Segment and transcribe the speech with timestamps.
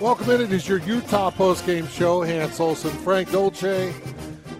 [0.00, 0.40] Welcome in.
[0.42, 2.22] It is your Utah postgame show.
[2.22, 3.92] Hans Olsen, Frank Dolce,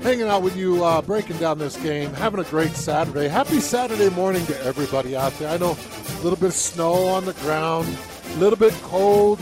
[0.03, 3.29] hanging out with you, uh, breaking down this game, having a great Saturday.
[3.29, 5.49] Happy Saturday morning to everybody out there.
[5.51, 7.87] I know a little bit of snow on the ground,
[8.33, 9.39] a little bit cold,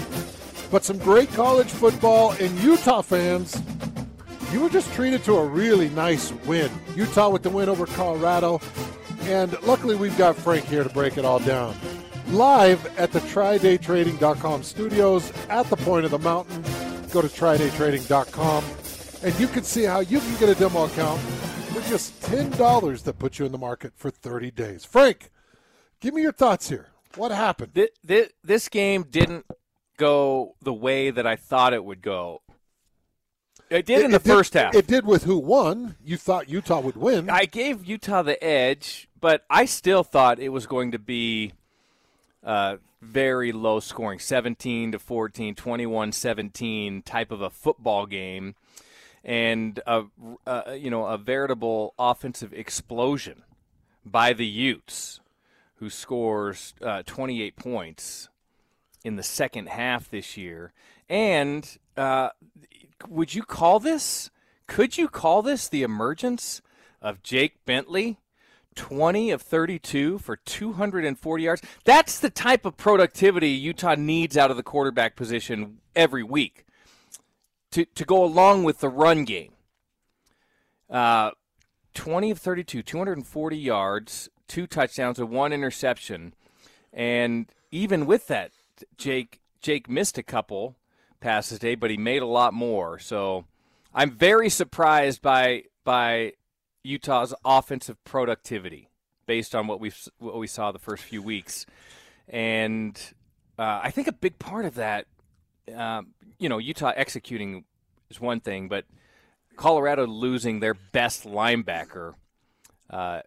[0.71, 2.33] but some great college football.
[2.33, 3.59] And Utah fans,
[4.53, 6.71] you were just treated to a really nice win.
[6.95, 8.61] Utah with the win over Colorado.
[9.23, 11.75] And luckily, we've got Frank here to break it all down
[12.29, 16.63] live at the TryDayTrading.com studios at the point of the mountain.
[17.13, 18.65] Go to TryDayTrading.com
[19.23, 23.19] and you can see how you can get a demo account for just $10 that
[23.19, 24.85] puts you in the market for 30 days.
[24.85, 25.31] Frank,
[26.01, 26.89] give me your thoughts here.
[27.15, 27.73] What happened?
[28.05, 29.47] This, this game didn't
[29.97, 32.43] go the way that I thought it would go.
[33.71, 34.75] It did it, in the first did, half.
[34.75, 35.97] It did with who won.
[36.05, 37.31] You thought Utah would win.
[37.31, 41.53] I gave Utah the edge, but I still thought it was going to be–
[42.47, 48.55] uh, very low scoring 17 to 14 21 17 type of a football game
[49.25, 50.05] and a,
[50.75, 53.43] you know a veritable offensive explosion
[54.05, 55.21] by the Utes
[55.75, 58.29] who scores uh, 28 points
[59.05, 60.73] in the second half this year.
[61.09, 62.31] And uh,
[63.09, 64.31] would you call this
[64.67, 66.63] could you call this the emergence
[67.03, 68.19] of Jake Bentley
[68.77, 71.63] 20 of 32 for 240 yards.
[71.85, 76.65] That's the type of productivity Utah needs out of the quarterback position every week
[77.73, 79.53] to, to go along with the run game.
[80.89, 81.33] Uh,
[81.95, 86.35] 20 of 32, 240 yards, two touchdowns, and one interception.
[86.93, 88.53] And even with that,
[88.97, 90.77] Jake Jake missed a couple
[91.21, 92.99] passes today, but he made a lot more.
[92.99, 93.47] So
[93.95, 96.35] I'm very surprised by by
[96.87, 98.89] Utah's offensive productivity
[99.27, 101.67] based on what we what we saw the first few weeks,
[102.29, 102.99] and
[103.59, 105.07] uh, I think a big part of that,
[105.75, 107.65] um, you know, Utah executing
[108.11, 108.85] is one thing, but
[109.57, 112.15] Colorado losing their best linebacker
[112.91, 113.23] uh,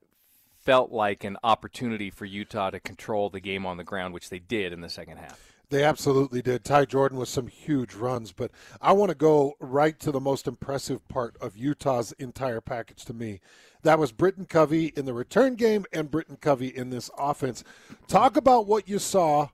[0.63, 4.39] felt like an opportunity for Utah to control the game on the ground, which they
[4.39, 5.48] did in the second half.
[5.69, 6.63] They absolutely did.
[6.63, 8.49] Ty Jordan with some huge runs, but
[8.81, 13.13] I want to go right to the most impressive part of Utah's entire package to
[13.13, 13.39] me.
[13.83, 17.63] That was Britton Covey in the return game and Britton Covey in this offense.
[18.07, 19.49] Talk about what you saw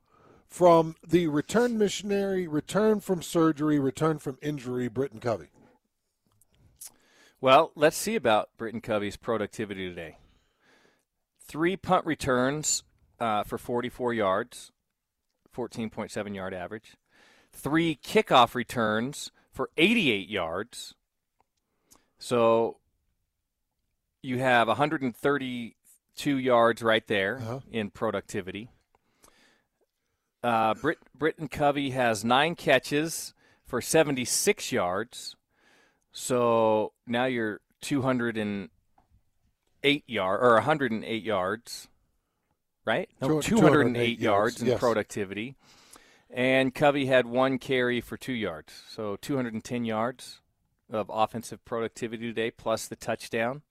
[0.47, 5.49] from the return missionary, return from surgery, return from injury, Britton Covey.
[7.41, 10.17] Well, let's see about Britton Covey's productivity today.
[11.41, 12.83] Three punt returns
[13.19, 14.71] uh, for 44 yards
[15.55, 16.95] 14.7 yard average.
[17.51, 20.95] Three kickoff returns for 88 yards.
[22.19, 22.77] So
[24.21, 27.59] you have 132 yards right there uh-huh.
[27.71, 28.69] in productivity.
[30.43, 33.33] Uh, Brit, Britton Covey has nine catches
[33.65, 35.35] for 76 yards.
[36.11, 38.69] So now you're 208
[40.07, 41.87] yard or 108 yards
[42.85, 43.09] right?
[43.21, 44.79] No, 208 yards in yes.
[44.79, 45.55] productivity.
[46.29, 48.73] And Covey had one carry for two yards.
[48.89, 50.41] So 210 yards
[50.89, 53.61] of offensive productivity today, plus the touchdown.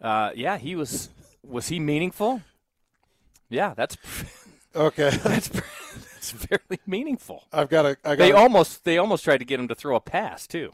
[0.00, 1.10] Uh, yeah, he was.
[1.42, 2.42] Was he meaningful?
[3.48, 3.96] Yeah, that's
[4.76, 5.10] okay.
[5.22, 7.44] that's that's fairly meaningful.
[7.52, 8.16] I've got to.
[8.16, 10.72] They almost they almost tried to get him to throw a pass too.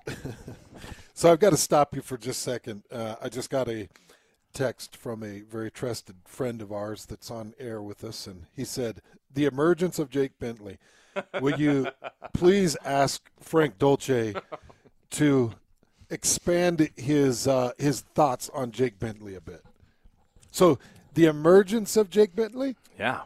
[1.15, 2.83] so I've got to stop you for just a second.
[2.91, 3.89] Uh, I just got a
[4.53, 8.65] text from a very trusted friend of ours that's on air with us, and he
[8.65, 9.01] said,
[9.33, 10.79] "The emergence of Jake Bentley.
[11.41, 11.89] Would you
[12.33, 14.35] please ask Frank Dolce
[15.11, 15.53] to
[16.11, 19.65] expand his uh, his thoughts on Jake Bentley a bit?"
[20.51, 20.79] So,
[21.15, 22.77] the emergence of Jake Bentley.
[22.99, 23.23] Yeah.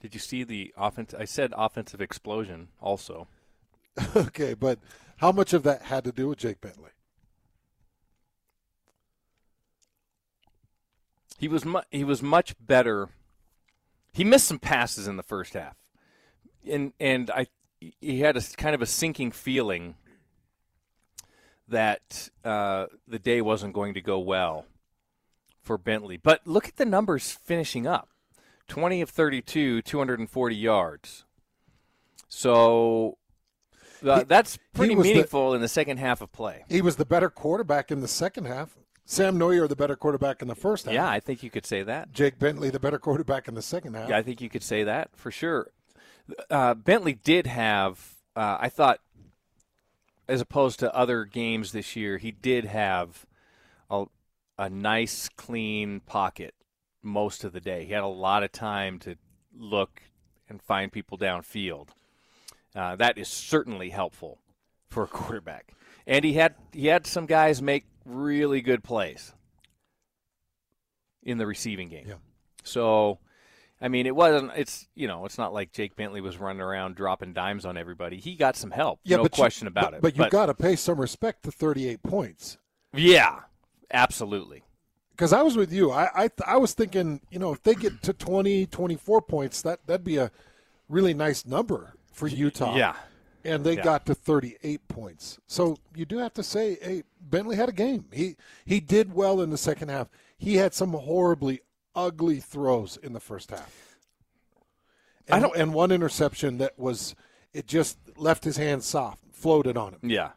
[0.00, 1.14] Did you see the offense?
[1.14, 3.28] I said offensive explosion also.
[4.16, 4.78] okay, but
[5.16, 6.90] how much of that had to do with Jake Bentley?
[11.38, 13.08] He was mu- he was much better.
[14.12, 15.76] He missed some passes in the first half,
[16.68, 17.46] and and I
[18.00, 19.96] he had a kind of a sinking feeling
[21.68, 24.64] that uh, the day wasn't going to go well
[25.62, 26.16] for Bentley.
[26.16, 28.08] But look at the numbers finishing up:
[28.66, 31.24] twenty of thirty-two, two hundred and forty yards.
[32.28, 33.18] So
[34.04, 36.64] uh, that's pretty meaningful the, in the second half of play.
[36.68, 38.76] He was the better quarterback in the second half.
[39.08, 40.94] Sam Noyer, the better quarterback in the first half.
[40.94, 42.12] Yeah, I think you could say that.
[42.12, 44.08] Jake Bentley, the better quarterback in the second half.
[44.08, 45.68] Yeah, I think you could say that for sure.
[46.50, 48.98] Uh, Bentley did have, uh, I thought,
[50.28, 53.26] as opposed to other games this year, he did have
[53.88, 54.06] a,
[54.58, 56.54] a nice, clean pocket
[57.00, 57.84] most of the day.
[57.84, 59.14] He had a lot of time to
[59.56, 60.02] look
[60.48, 61.90] and find people downfield.
[62.74, 64.40] Uh, that is certainly helpful
[64.90, 65.74] for a quarterback.
[66.08, 69.32] And he had he had some guys make really good plays
[71.22, 72.06] in the receiving game.
[72.08, 72.14] Yeah.
[72.62, 73.18] So,
[73.80, 74.52] I mean, it wasn't.
[74.56, 78.18] It's you know, it's not like Jake Bentley was running around dropping dimes on everybody.
[78.18, 79.00] He got some help.
[79.04, 80.02] Yeah, no but you- question about but, it.
[80.02, 82.58] But you got to pay some respect to 38 points.
[82.94, 83.40] yeah,
[83.92, 84.62] absolutely.
[85.10, 85.90] Because I was with you.
[85.92, 89.80] I, I I was thinking, you know, if they get to 20, 24 points, that
[89.86, 90.30] that'd be a
[90.88, 92.76] really nice number for Utah.
[92.76, 92.94] Yeah.
[93.46, 93.82] And they Yeah.
[93.84, 95.38] got to 38 points.
[95.46, 98.06] So you do have to say, hey, Bentley had a game.
[98.12, 100.08] He he did well in the second half.
[100.36, 101.60] He had some horribly
[101.94, 103.96] ugly throws in the first half.
[105.28, 107.14] And, I don't- and one interception that was
[107.52, 110.10] it just left his hand soft, floated on him.
[110.10, 110.32] Yeah,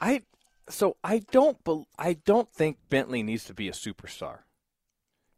[0.00, 0.22] I
[0.68, 1.58] so I don't
[1.98, 4.40] I don't think Bentley needs to be a superstar,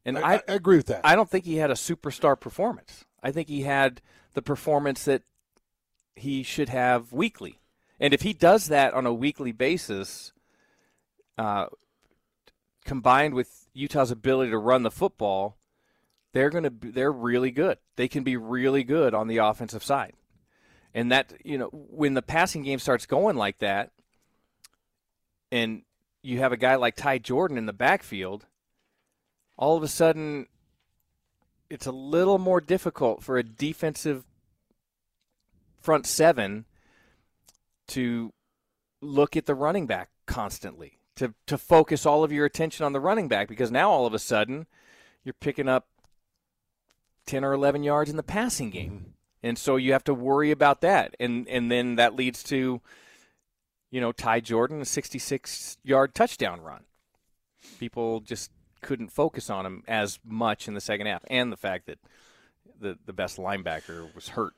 [0.05, 1.01] and I, I I agree with that.
[1.05, 3.05] I don't think he had a superstar performance.
[3.23, 4.03] I think he had
[4.35, 5.23] the performance that
[6.17, 7.61] he should have weekly,
[8.01, 10.33] and if he does that on a weekly basis,
[11.39, 11.67] uh,
[12.85, 15.57] combined with Utah's ability to run the football,
[16.33, 17.79] they're going to be, they're really good.
[17.97, 20.15] They can be really good on the offensive side.
[20.93, 23.91] And that, you know, when the passing game starts going like that
[25.51, 25.83] and
[26.23, 28.47] you have a guy like Ty Jordan in the backfield,
[29.57, 30.47] all of a sudden
[31.71, 34.25] it's a little more difficult for a defensive
[35.85, 36.65] front seven
[37.89, 38.33] to
[39.03, 43.01] look at the running back constantly, to, to focus all of your attention on the
[43.01, 44.67] running back because now all of a sudden
[45.23, 45.87] you're picking up
[47.27, 48.93] 10 or 11 yards in the passing game.
[48.93, 49.11] Mm-hmm.
[49.43, 51.15] And so you have to worry about that.
[51.21, 52.81] And, and then that leads to,
[53.91, 56.85] you know, Ty Jordan, a 66 yard touchdown run.
[57.79, 61.25] People just couldn't focus on him as much in the second half.
[61.29, 61.99] And the fact that
[62.81, 64.55] the, the best linebacker was hurt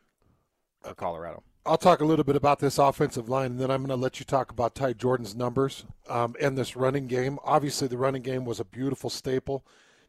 [0.95, 1.43] Colorado.
[1.67, 4.21] I'll talk a little bit about this offensive line, and then I'm going to let
[4.21, 7.41] you talk about Ty Jordan's numbers um, and this running game.
[7.43, 9.65] Obviously, the running game was a beautiful staple,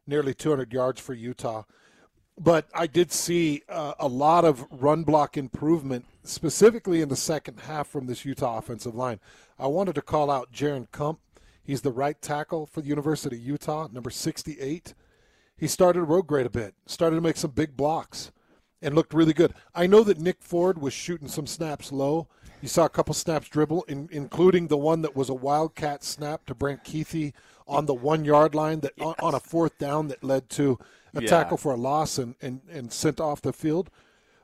[0.05, 1.63] nearly 200 yards for Utah.
[2.39, 7.61] But I did see uh, a lot of run block improvement, specifically in the second
[7.61, 9.19] half from this Utah offensive line.
[9.57, 11.19] I wanted to call out Jaren Kump.
[11.63, 14.93] He's the right tackle for the University of Utah, number 68.
[15.57, 18.31] He started to road grade a bit, started to make some big blocks
[18.81, 19.53] and looked really good.
[19.73, 22.27] I know that Nick Ford was shooting some snaps low.
[22.61, 26.45] You saw a couple snaps dribble, in, including the one that was a wildcat snap
[26.47, 27.33] to Brent Kuithe
[27.67, 30.79] on the one yard line that on, on a fourth down that led to
[31.13, 31.29] a Yeah.
[31.29, 33.89] tackle for a loss and, and, and sent off the field.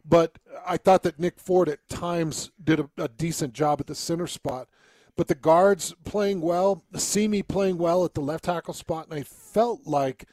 [0.05, 3.95] But I thought that Nick Ford at times did a, a decent job at the
[3.95, 4.67] center spot.
[5.15, 9.23] But the guards playing well, Simi playing well at the left tackle spot, and I
[9.23, 10.27] felt like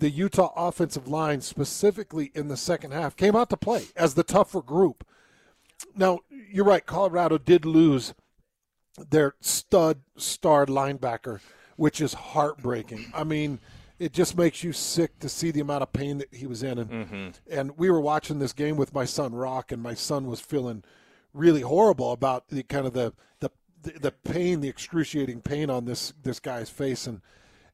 [0.00, 4.24] the Utah offensive line, specifically in the second half, came out to play as the
[4.24, 5.06] tougher group.
[5.94, 6.20] Now,
[6.50, 8.14] you're right, Colorado did lose
[9.10, 11.40] their stud star linebacker,
[11.76, 13.12] which is heartbreaking.
[13.14, 13.60] I mean,
[13.98, 16.78] it just makes you sick to see the amount of pain that he was in.
[16.78, 17.28] And, mm-hmm.
[17.50, 20.82] and we were watching this game with my son Rock, and my son was feeling
[21.32, 23.50] really horrible about the kind of the the
[23.98, 27.20] the pain, the excruciating pain on this this guy's face, and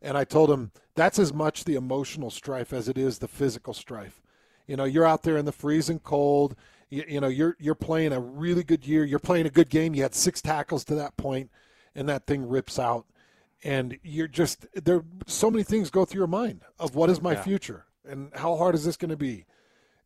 [0.03, 3.75] and I told him that's as much the emotional strife as it is the physical
[3.75, 4.23] strife.
[4.67, 6.57] You know, you're out there in the freezing cold.
[6.91, 9.05] You, you know, you're you're playing a really good year.
[9.05, 9.95] You're playing a good game.
[9.95, 11.51] You had six tackles to that point,
[11.95, 13.07] and that thing rips out.
[13.65, 15.03] And you're just there.
[15.27, 17.43] So many things go through your mind of what is my Yeah.
[17.43, 19.47] future and how hard is this going to be.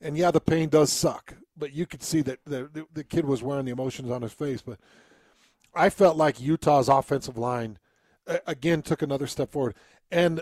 [0.00, 3.24] And yeah, the pain does suck, but you could see that the, the the kid
[3.26, 4.62] was wearing the emotions on his face.
[4.62, 4.78] But
[5.74, 7.78] I felt like Utah's offensive line
[8.46, 9.74] again took another step forward.
[10.10, 10.40] And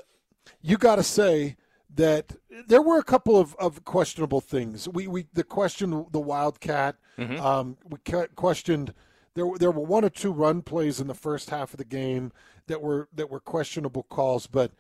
[0.63, 1.57] you got to say
[1.95, 4.89] that there were a couple of, of questionable things.
[4.89, 6.97] We we the question the Wildcat.
[7.19, 7.99] Um, we
[8.37, 8.95] questioned
[9.35, 11.85] there were- there were one or two run plays in the first half of the
[11.85, 12.33] game
[12.67, 14.47] that were that were questionable calls.
[14.47, 14.73] But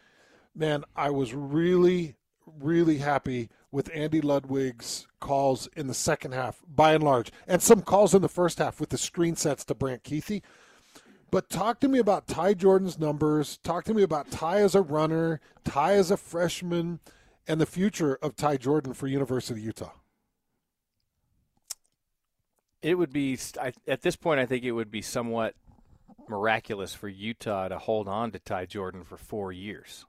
[0.54, 2.14] man, I was really
[2.58, 7.82] really happy with Andy Ludwig's calls in the second half, by and large, and some
[7.82, 10.40] calls in the first half with the screen sets to Brant Kuithe.
[11.30, 13.58] But talk to me about Ty Jordan's numbers.
[13.58, 17.00] Talk to me about Ty as a runner, Ty as a freshman,
[17.46, 19.92] and the future of Ty Jordan for University of Utah.
[22.80, 24.40] It would be I, at this point.
[24.40, 25.54] I think it would be somewhat
[26.28, 30.06] miraculous for Utah to hold on to Ty Jordan for four years.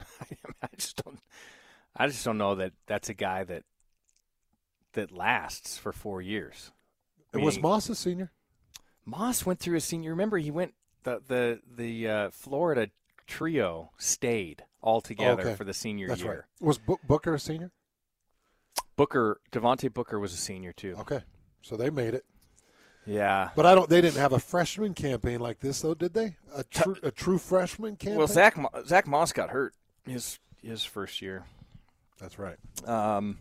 [0.62, 1.20] I, just don't.
[1.96, 3.62] I just don't know that that's a guy that
[4.94, 6.72] that lasts for four years.
[7.32, 8.32] I was Moss a senior?
[9.06, 10.10] Moss went through a senior.
[10.10, 12.90] Remember, he went the the the uh, Florida
[13.26, 15.54] trio stayed all together Okay.
[15.54, 16.30] for the senior That's year.
[16.60, 16.66] right.
[16.66, 17.70] Was Bo- Booker a senior?
[18.96, 20.94] Booker Devontae Booker was a senior too.
[21.00, 21.20] Okay,
[21.62, 22.24] so they made it.
[23.06, 23.50] Yeah.
[23.56, 23.88] But I don't.
[23.88, 26.36] They didn't have a freshman campaign like this, though, did they?
[26.54, 28.16] A, tr- a true freshman campaign.
[28.18, 28.56] Well, Zach
[28.86, 29.74] Zach Moss got hurt
[30.06, 31.44] his his first year.
[32.20, 32.56] That's right.
[32.86, 33.40] Um,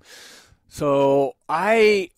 [0.67, 2.09] so I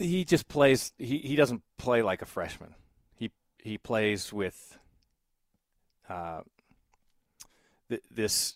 [0.00, 0.92] he just plays.
[0.98, 2.74] He he doesn't play like a freshman.
[3.14, 4.78] He he plays with
[6.08, 6.40] uh
[7.88, 8.54] th- this.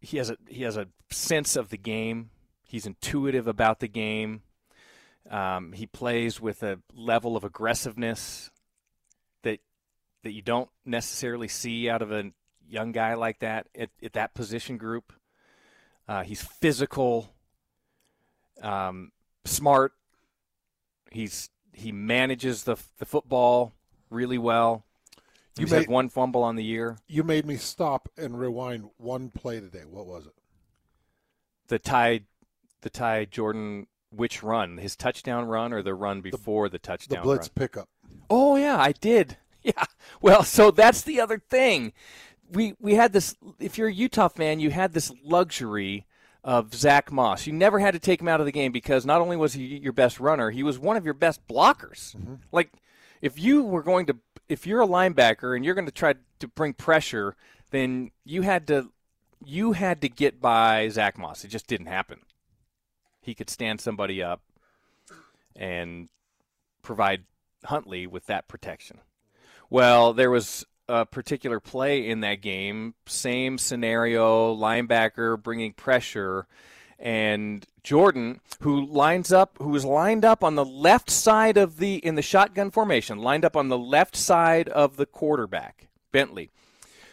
[0.00, 2.30] He has a he has a sense of the game.
[2.62, 4.42] He's intuitive about the game.
[5.30, 8.50] Um, he plays with a level of aggressiveness
[9.42, 9.60] that
[10.22, 12.32] that you don't necessarily see out of a
[12.68, 15.12] young guy like that at, at that position group.
[16.06, 17.32] Uh, he's physical,
[18.62, 19.10] um,
[19.44, 19.92] smart.
[21.10, 23.72] He's he manages the the football
[24.10, 24.84] really well.
[25.58, 26.98] You had made- one fumble on the year.
[27.06, 29.84] You made me stop and rewind one play today.
[29.88, 30.32] What was it?
[31.68, 32.22] The tie,
[32.80, 34.78] the Ty Jordan, which run?
[34.78, 37.52] His touchdown run or the run before the, The touchdown The blitz run?
[37.54, 37.88] pickup.
[38.28, 39.36] Oh yeah, I did.
[39.62, 39.84] Yeah.
[40.20, 41.94] Well, so that's the other thing.
[42.52, 43.34] We we had this.
[43.58, 46.04] If you're a Utah fan, you had this luxury
[46.44, 47.46] of Zach Moss.
[47.46, 49.78] You never had to take him out of the game because not only was he
[49.78, 52.14] your best runner, he was one of your best blockers.
[52.14, 52.34] Mm-hmm.
[52.52, 52.70] Like
[53.22, 54.16] if you were going to,
[54.48, 57.34] if you're a linebacker and you're going to try to bring pressure,
[57.70, 58.90] then you had to
[59.44, 61.44] you had to get by Zach Moss.
[61.44, 62.20] It just didn't happen.
[63.20, 64.42] He could stand somebody up
[65.56, 66.08] and
[66.82, 67.24] provide
[67.64, 69.00] Huntley with that protection.
[69.70, 76.46] Well, there was a particular play in that game, same scenario, linebacker bringing pressure,
[76.98, 81.96] and Jordan, who lines up, who was lined up on the left side of the
[81.96, 86.50] in the shotgun formation, lined up on the left side of the quarterback, Bentley.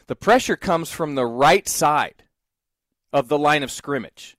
[0.07, 2.23] The pressure comes from the right side
[3.13, 4.37] of the line of scrimmage.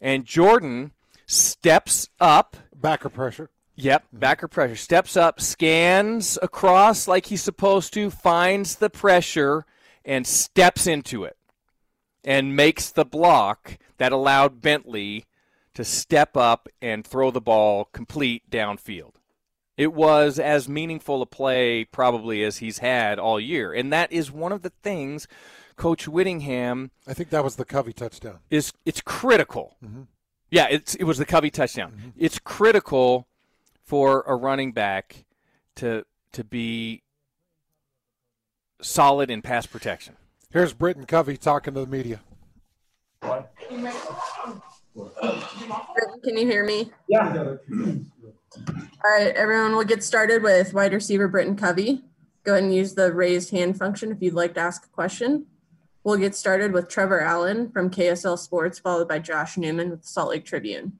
[0.00, 0.92] And Jordan
[1.26, 3.50] steps up Backer pressure.
[3.76, 4.18] Yep, mm-hmm.
[4.18, 4.76] backer pressure.
[4.76, 9.66] Steps up, scans across like he's supposed to, finds the pressure,
[10.04, 11.36] and steps into it.
[12.22, 15.26] And makes the block that allowed Bentley
[15.74, 19.16] to step up and throw the ball complete downfield.
[19.76, 23.72] It was as meaningful a play probably as he's had all year.
[23.72, 25.26] And that is one of the things
[25.76, 28.38] Coach Whittingham I think that was the Covey touchdown.
[28.50, 29.76] is it's critical.
[29.84, 30.02] Mm-hmm.
[30.50, 31.92] Yeah, it's it was the Covey touchdown.
[31.92, 32.08] Mm-hmm.
[32.16, 33.26] It's critical
[33.84, 35.24] for a running back
[35.76, 37.02] to to be
[38.80, 40.16] solid in pass protection.
[40.50, 42.20] Here's Britton Covey talking to the media.
[46.24, 46.90] Can you hear me?
[47.08, 47.56] Yeah.
[48.56, 52.04] All right, everyone, we'll get started with wide receiver Britton Covey.
[52.44, 55.46] Go ahead and use the raised hand function if you'd like to ask a question.
[56.04, 60.08] We'll get started with Trevor Allen from KSL Sports, followed by Josh Newman with the
[60.08, 60.98] Salt Lake Tribune.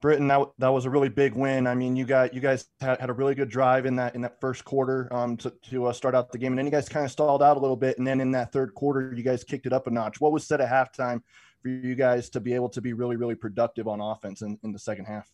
[0.00, 1.66] Britain, that, that was a really big win.
[1.66, 4.20] I mean, you got you guys had, had a really good drive in that in
[4.20, 6.88] that first quarter um, to, to uh, start out the game, and then you guys
[6.88, 9.42] kind of stalled out a little bit, and then in that third quarter, you guys
[9.42, 10.20] kicked it up a notch.
[10.20, 11.20] What was said at halftime
[11.62, 14.72] for you guys to be able to be really really productive on offense in, in
[14.72, 15.28] the second half?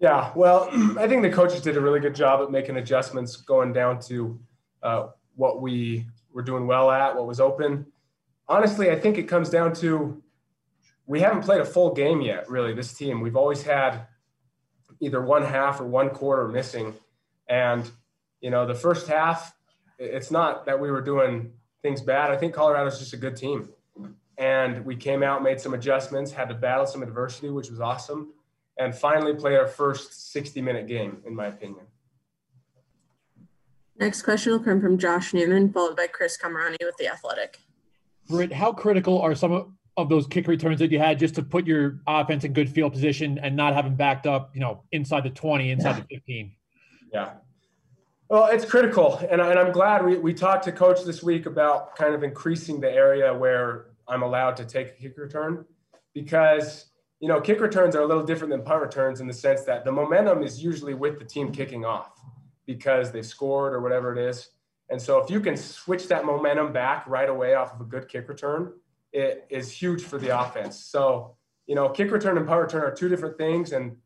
[0.00, 3.72] Yeah, well, I think the coaches did a really good job at making adjustments going
[3.72, 4.40] down to
[4.82, 7.86] uh, what we were doing well at, what was open.
[8.48, 10.20] Honestly, I think it comes down to
[11.10, 13.20] we haven't played a full game yet, really, this team.
[13.20, 14.06] We've always had
[15.00, 16.94] either one half or one quarter missing.
[17.48, 17.90] And,
[18.40, 19.52] you know, the first half,
[19.98, 21.52] it's not that we were doing
[21.82, 22.30] things bad.
[22.30, 23.70] I think Colorado's just a good team.
[24.38, 28.32] And we came out, made some adjustments, had to battle some adversity, which was awesome
[28.78, 31.86] and finally played our first 60 minute game, in my opinion.
[33.98, 37.58] Next question will come from Josh Newman, followed by Chris Kamrani with The Athletic.
[38.28, 41.42] Britt, how critical are some of, of those kick returns that you had just to
[41.42, 44.82] put your offense in good field position and not have them backed up, you know,
[44.92, 46.52] inside the 20, inside the 15?
[47.12, 47.32] Yeah.
[48.28, 49.20] Well, it's critical.
[49.30, 52.22] And, I, and I'm glad we, we talked to coach this week about kind of
[52.22, 55.64] increasing the area where I'm allowed to take a kick return
[56.14, 56.86] because,
[57.18, 59.84] you know, kick returns are a little different than punt returns in the sense that
[59.84, 62.20] the momentum is usually with the team kicking off
[62.66, 64.50] because they've scored or whatever it is.
[64.90, 68.08] And so if you can switch that momentum back right away off of a good
[68.08, 68.72] kick return,
[69.12, 70.78] it is huge for the offense.
[70.78, 71.36] So,
[71.66, 73.72] you know, kick return and punt return are two different things.
[73.72, 73.96] And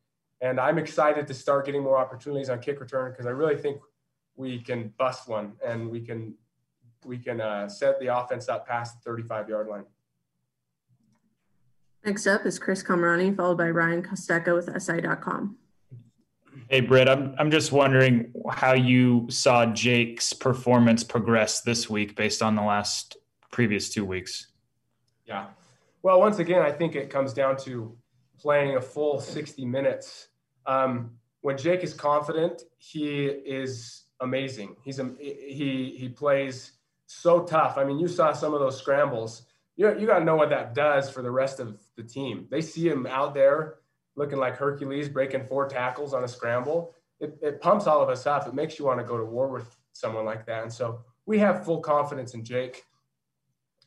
[0.41, 3.81] and I'm excited to start getting more opportunities on kick return because I really think
[4.37, 6.35] we can bust one and we can
[7.05, 9.85] we can uh, set the offense up past the 35 yard line.
[12.05, 15.57] Next up is Chris Kamrani, followed by Ryan Kostecka with SI.com.
[16.69, 22.43] Hey, Britt, I'm, I'm just wondering how you saw Jake's performance progress this week based
[22.43, 23.17] on the last
[23.51, 24.49] previous two weeks.
[25.25, 25.47] Yeah.
[26.03, 27.97] Well, once again, I think it comes down to
[28.39, 30.29] playing a full 60 minutes
[30.67, 31.11] Um,
[31.43, 34.77] when Jake is confident, he is amazing.
[34.83, 36.73] He's a, he he plays
[37.07, 37.77] so tough.
[37.77, 39.43] I mean, you saw some of those scrambles.
[39.77, 42.47] You you got to know what that does for the rest of the team.
[42.51, 43.75] They see him out there
[44.17, 46.95] looking like Hercules, breaking four tackles on a scramble.
[47.21, 48.47] It, it pumps all of us up.
[48.49, 50.63] It makes you want to go to war with someone like that.
[50.63, 52.85] And so we have full confidence in Jake.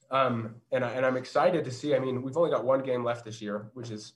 [0.09, 1.95] Um, and, I, and I'm excited to see.
[1.95, 4.13] I mean, we've only got one game left this year, which is,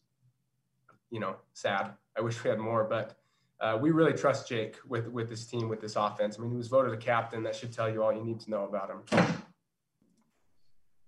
[1.10, 1.92] you know, sad.
[2.18, 3.18] I wish we had more, but
[3.60, 6.38] uh, we really trust Jake with with this team, with this offense.
[6.38, 7.44] I mean, he was voted a captain.
[7.44, 9.44] That should tell you all you need to know about him.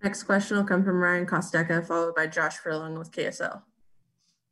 [0.03, 3.61] Next question will come from Ryan Kostecka, followed by Josh Furlong with KSL.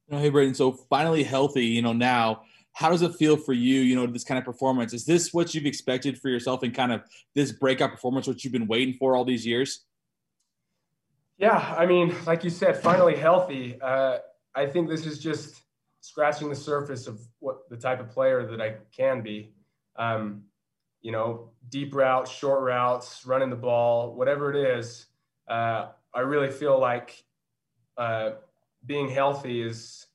[0.10, 0.56] hey, Braden.
[0.56, 4.24] So finally healthy, you know, now how does it feel for you, you know, this
[4.24, 4.94] kind of performance?
[4.94, 7.04] Is this what you've expected for yourself and kind of
[7.36, 9.86] this breakout performance, what you've been waiting for all these years?
[11.42, 13.82] Yeah, I mean, like you said, finally healthy.
[13.82, 14.20] Uh,
[14.54, 15.64] I think this is just
[16.00, 19.52] scratching the surface of what the type of player that I can be.
[19.96, 20.44] Um,
[21.02, 25.08] you know, deep routes, short routes, running the ball, whatever it is.
[25.48, 27.24] Uh, I really feel like
[27.98, 28.34] uh,
[28.86, 30.06] being healthy is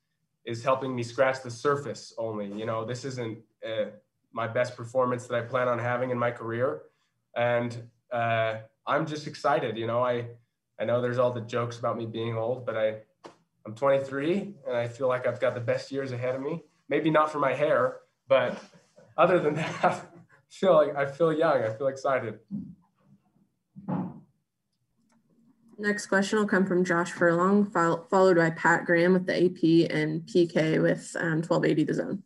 [0.44, 2.46] is helping me scratch the surface only.
[2.52, 3.86] You know, this isn't uh,
[4.32, 6.82] my best performance that I plan on having in my career,
[7.34, 7.76] and
[8.12, 9.76] uh, I'm just excited.
[9.76, 10.26] You know, I
[10.78, 12.96] I know there's all the jokes about me being old, but I
[13.66, 16.62] I'm 23 and I feel like I've got the best years ahead of me.
[16.88, 17.96] Maybe not for my hair,
[18.28, 18.62] but
[19.16, 20.00] other than that, I
[20.48, 21.62] feel like I feel young.
[21.62, 22.38] I feel excited.
[25.78, 30.22] Next question will come from Josh Furlong, followed by Pat Graham with the AP and
[30.22, 32.22] PK with um, 1280 The Zone.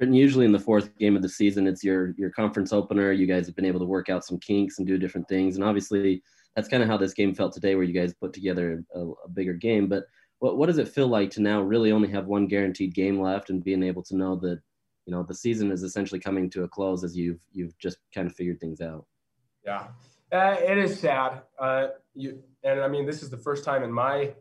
[0.00, 3.10] And usually in the fourth game of the season, it's your your conference opener.
[3.10, 5.64] You guys have been able to work out some kinks and do different things, and
[5.64, 6.22] obviously
[6.56, 9.28] that's kind of how this game felt today, where you guys put together a, a
[9.28, 9.88] bigger game.
[9.88, 10.04] But
[10.38, 13.50] what what does it feel like to now really only have one guaranteed game left
[13.50, 14.60] and being able to know that
[15.06, 18.26] you know the season is essentially coming to a close as you've you've just kind
[18.26, 19.06] of figured things out?
[19.64, 19.88] Yeah,
[20.32, 21.42] uh, it is sad.
[21.58, 24.34] Uh, you and I mean, this is the first time in my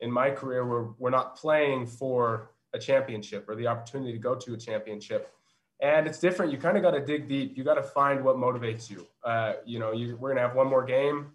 [0.00, 4.34] in my career where we're not playing for a championship or the opportunity to go
[4.34, 5.32] to a championship.
[5.80, 6.52] And it's different.
[6.52, 7.56] You kind of got to dig deep.
[7.56, 9.06] You got to find what motivates you.
[9.22, 11.32] Uh, you know, you, we're gonna have one more game,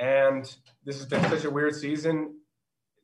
[0.00, 2.34] and this has been such a weird season.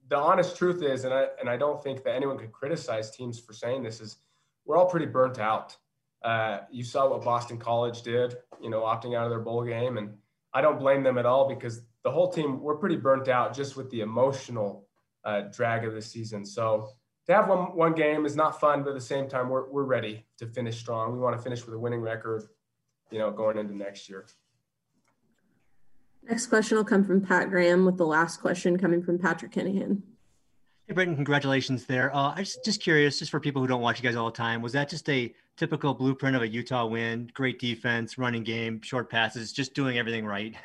[0.09, 3.38] The honest truth is, and I and I don't think that anyone could criticize teams
[3.38, 4.16] for saying this is,
[4.64, 5.76] we're all pretty burnt out.
[6.22, 9.98] Uh, you saw what Boston College did, you know, opting out of their bowl game,
[9.98, 10.14] and
[10.54, 13.76] I don't blame them at all because the whole team we're pretty burnt out just
[13.76, 14.87] with the emotional
[15.24, 16.46] uh, drag of the season.
[16.46, 16.88] So
[17.26, 19.85] to have one one game is not fun, but at the same time we're we're
[19.85, 21.12] ready to finish strong.
[21.12, 22.44] We want to finish with a winning record,
[23.11, 24.26] you know, going into next year.
[26.28, 30.02] Next question will come from Pat Graham with the last question coming from Patrick Kinahan.
[30.86, 32.14] Hey, Brenton, congratulations there.
[32.14, 34.36] Uh, I just just curious, just for people who don't watch you guys all the
[34.36, 37.30] time, was that just a typical blueprint of a Utah win?
[37.32, 40.54] Great defense, running game, short passes, just doing everything right.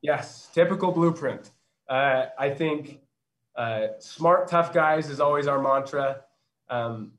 [0.00, 1.50] Yes, typical blueprint.
[1.88, 3.00] Uh, I think
[3.56, 6.20] uh, smart, tough guys is always our mantra.
[6.70, 7.14] Um,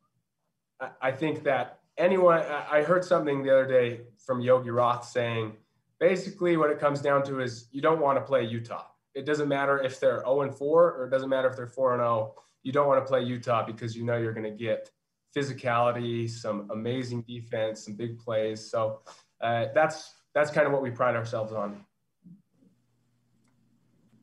[0.80, 2.40] I, I, think that anyone.
[2.40, 5.58] I heard something the other day from Yogi Roth saying,
[6.00, 8.86] basically, what it comes down to is you don't want to play Utah.
[9.16, 11.94] It doesn't matter if they're 0 and 4 or it doesn't matter if they're 4
[11.94, 12.36] and 0.
[12.64, 14.90] You don't want to play Utah because you know you're going to get
[15.36, 18.70] physicality, some amazing defense, some big plays.
[18.70, 19.02] So
[19.42, 21.84] uh, that's that's kind of what we pride ourselves on.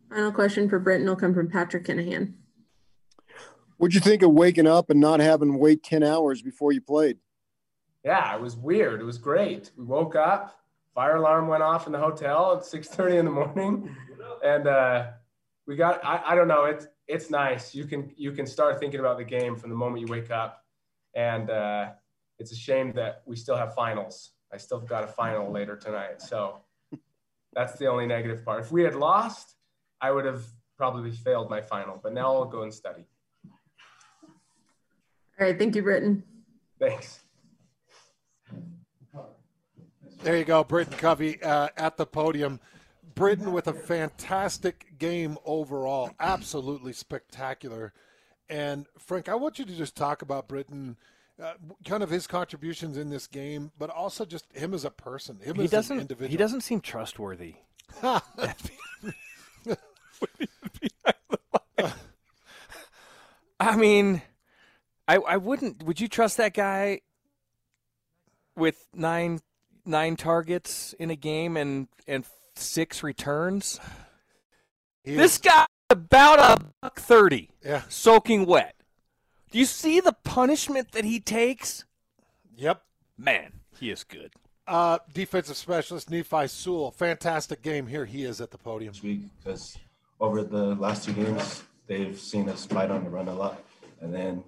[0.09, 2.35] Final question for Brenton will come from Patrick Kinahan.
[3.77, 6.81] What'd you think of waking up and not having to wait 10 hours before you
[6.81, 7.19] played?
[8.05, 9.01] Yeah, it was weird.
[9.01, 9.73] It was great.
[9.77, 10.57] We woke up,
[10.97, 13.95] fire alarm went off in the hotel at 6:30 in the morning.
[14.43, 15.09] And uh,
[15.67, 17.75] we got I, I don't know, it's it's nice.
[17.75, 20.65] You can you can start thinking about the game from the moment you wake up.
[21.15, 21.91] And uh,
[22.39, 24.33] it's a shame that we still have finals.
[24.53, 26.23] I still got a final later tonight.
[26.23, 26.61] So
[27.53, 28.65] that's the only negative part.
[28.65, 29.55] If we had lost,
[30.01, 30.45] I would have
[30.77, 33.05] probably failed my final, but now I'll go and study.
[35.39, 35.59] All right.
[35.59, 36.23] Thank you, Britton.
[36.79, 37.26] Thanks.
[40.27, 42.59] There you go, Britton Covey uh, at the podium.
[43.15, 47.93] Britton with a fantastic game overall, absolutely spectacular.
[48.49, 50.97] And Frank, I want you to just talk about Britton,
[51.41, 51.53] uh,
[51.85, 55.55] kind of his contributions in this game, but also just him as a person, him
[55.55, 56.33] he as doesn't, an individual.
[56.33, 57.55] He doesn't seem trustworthy.
[58.03, 58.21] I
[63.77, 64.23] mean,
[65.07, 65.85] I I wouldn't.
[65.85, 67.03] Would you trust that guy
[68.57, 69.39] with nine
[69.87, 73.81] nine targets in a game and and six returns?
[75.03, 78.75] He this guy about a buck thirty, yeah, soaking wet.
[79.51, 81.85] Do you see the punishment that he takes?
[82.57, 82.83] Yep.
[83.17, 84.33] Man, he is good.
[84.67, 87.87] Uh, defensive specialist Nephi Sewell, fantastic game.
[87.87, 88.93] Here he is at the podium.
[88.93, 89.79] This week, because
[90.21, 93.63] over the last two games, they've seen us bite on the run a lot,
[94.01, 94.43] and then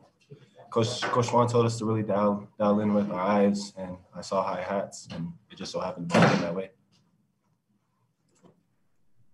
[0.70, 4.20] Coach Coach Swan told us to really dial dial in with our eyes, and I
[4.20, 6.70] saw high hats, and it just so happened to be that way.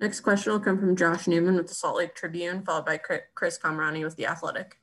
[0.00, 3.58] Next question will come from Josh Newman with the Salt Lake Tribune, followed by Chris
[3.58, 4.78] Kamrani with the Athletic.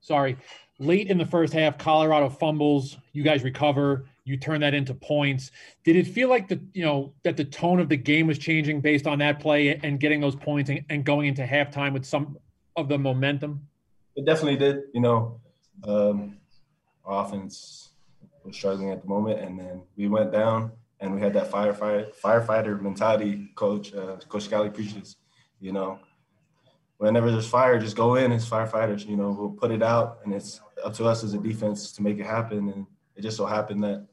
[0.00, 0.36] Sorry,
[0.78, 2.98] late in the first half, Colorado fumbles.
[3.12, 4.06] You guys recover.
[4.24, 5.50] You turn that into points.
[5.84, 8.80] Did it feel like the you know that the tone of the game was changing
[8.80, 12.36] based on that play and getting those points and, and going into halftime with some
[12.76, 13.68] of the momentum?
[14.16, 14.82] It definitely did.
[14.92, 15.40] You know,
[15.86, 16.36] um,
[17.04, 17.90] our offense
[18.44, 22.14] was struggling at the moment, and then we went down and we had that firefighter
[22.14, 23.50] firefighter mentality.
[23.54, 25.16] Coach uh, Coach Scalley preaches.
[25.60, 25.98] You know,
[26.98, 29.06] whenever there's fire, just go in as firefighters.
[29.06, 32.02] You know, we'll put it out, and it's up to us as a defense to
[32.02, 32.68] make it happen.
[32.70, 34.06] And it just so happened that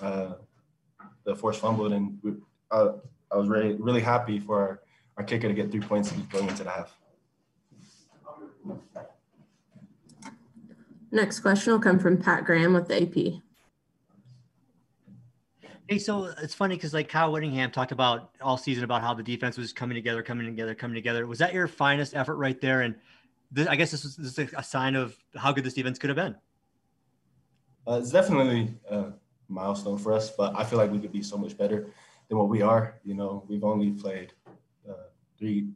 [0.00, 0.32] uh,
[1.24, 2.32] the force fumbled, and we,
[2.70, 2.92] uh,
[3.30, 4.80] I was really really happy for our,
[5.18, 6.96] our kicker to get three points going into the half.
[11.12, 13.42] Next question will come from Pat Graham with the AP.
[15.88, 19.24] Hey, so it's funny because like Kyle Whittingham talked about all season about how the
[19.24, 21.26] defense was coming together, coming together, coming together.
[21.26, 22.82] Was that your finest effort right there?
[22.82, 22.94] And
[23.50, 26.10] this, I guess this was this is a sign of how good this defense could
[26.10, 26.36] have been.
[27.88, 29.06] Uh, it's definitely a
[29.48, 31.88] milestone for us, but I feel like we could be so much better
[32.28, 33.00] than what we are.
[33.02, 34.32] You know, we've only played
[34.88, 35.70] uh, three,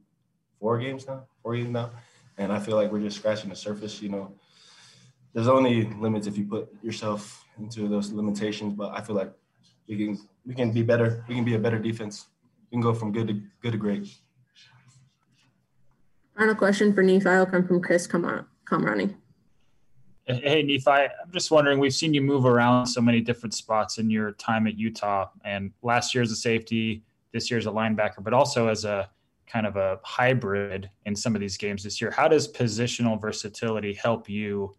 [0.61, 1.91] four games now, four games now,
[2.39, 4.03] and I feel like we're just scratching the surface.
[4.03, 4.33] You know,
[5.33, 9.33] there's only limits if you put yourself into those limitations, but I feel like
[9.89, 11.25] we can we can be better.
[11.29, 12.27] We can be a better defense.
[12.71, 14.09] We can go from good to good to great.
[16.37, 19.15] Final question for Nephi will come from Chris Kamrani.
[20.27, 24.09] Hey, Nephi, I'm just wondering, we've seen you move around so many different spots in
[24.09, 28.23] your time at Utah, and last year as a safety, this year as a linebacker,
[28.23, 29.11] but also as a
[29.47, 32.11] kind of a hybrid in some of these games this year.
[32.11, 34.75] How does positional versatility help you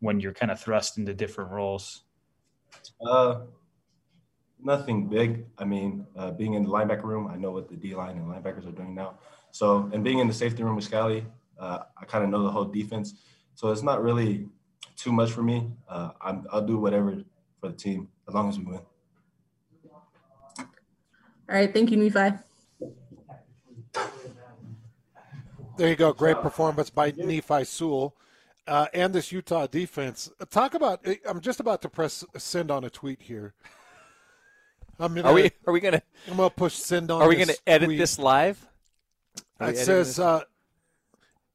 [0.00, 2.04] when you're kind of thrust into different roles?
[3.04, 3.40] Uh,
[4.62, 5.46] nothing big.
[5.58, 8.26] I mean, uh, being in the linebacker room, I know what the D line and
[8.26, 9.18] linebackers are doing now.
[9.50, 11.24] So, and being in the safety room with Scalley,
[11.58, 13.14] uh, I kind of know the whole defense.
[13.54, 14.48] So it's not really
[14.96, 15.70] too much for me.
[15.88, 17.22] Uh, i will do whatever
[17.60, 18.80] for the team as long as we win.
[21.48, 21.72] All right.
[21.72, 22.36] Thank you, Nephi.
[25.76, 26.12] There you go.
[26.12, 28.14] Great performance by Nephi Sewell.
[28.66, 30.30] Uh, and this Utah defense.
[30.50, 31.06] Talk about.
[31.28, 33.54] I'm just about to press send on a tweet here.
[34.98, 35.50] I'm gonna, are we?
[35.66, 36.02] Are we gonna?
[36.28, 37.22] I'm gonna push send on.
[37.22, 37.98] Are we gonna edit tweet.
[37.98, 38.66] this live?
[39.60, 40.18] It says.
[40.18, 40.42] Uh,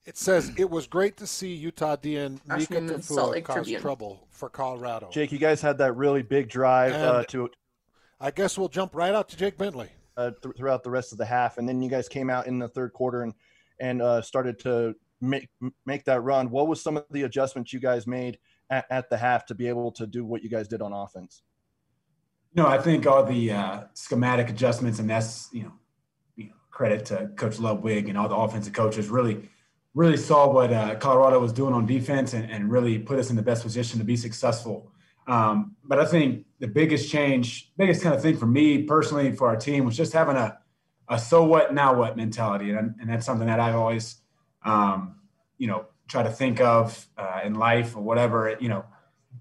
[0.06, 3.82] it says it was great to see Utah DN Mika Tafua cause Tribune.
[3.82, 5.10] trouble for Colorado.
[5.12, 7.50] Jake, you guys had that really big drive uh, to.
[8.20, 9.90] I guess we'll jump right out to Jake Bentley.
[10.18, 12.60] Uh, th- throughout the rest of the half, and then you guys came out in
[12.60, 13.34] the third quarter and
[13.82, 15.50] and uh, started to make
[15.86, 16.50] make that run.
[16.50, 18.38] What was some of the adjustments you guys made
[18.70, 21.44] at, at the half to be able to do what you guys did on offense?
[22.54, 25.74] No, I think all the uh, schematic adjustments, and that's you know,
[26.36, 29.10] you know, credit to Coach Ludwig and all the offensive coaches.
[29.10, 29.50] Really,
[29.94, 33.36] really saw what uh, Colorado was doing on defense, and, and, really put us in
[33.36, 34.92] the best position to be successful.
[35.28, 39.48] Um, but I think the biggest change, biggest kind of thing for me personally, for
[39.48, 40.58] our team, was just having a,
[41.12, 44.16] a so what now what mentality, and, and that's something that I've always,
[44.66, 45.18] um,
[45.58, 48.58] you know, try to think of uh, in life or whatever.
[48.60, 48.86] You know,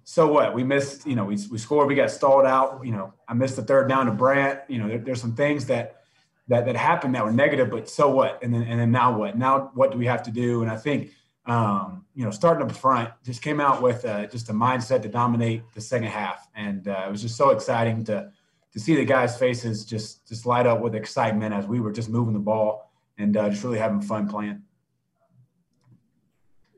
[0.03, 0.53] so what?
[0.53, 2.81] We missed, you know, we, we scored, we got stalled out.
[2.85, 4.61] You know, I missed the third down to Brant.
[4.69, 6.03] You know, there, there's some things that
[6.49, 8.43] that that happened that were negative, but so what?
[8.43, 9.39] And then and then now what?
[9.39, 10.63] Now what do we have to do?
[10.63, 11.13] And I think
[11.47, 15.09] um, you know, starting up front, just came out with uh, just a mindset to
[15.09, 18.31] dominate the second half, and uh, it was just so exciting to
[18.73, 22.09] to see the guys' faces just just light up with excitement as we were just
[22.09, 24.63] moving the ball and uh, just really having fun playing.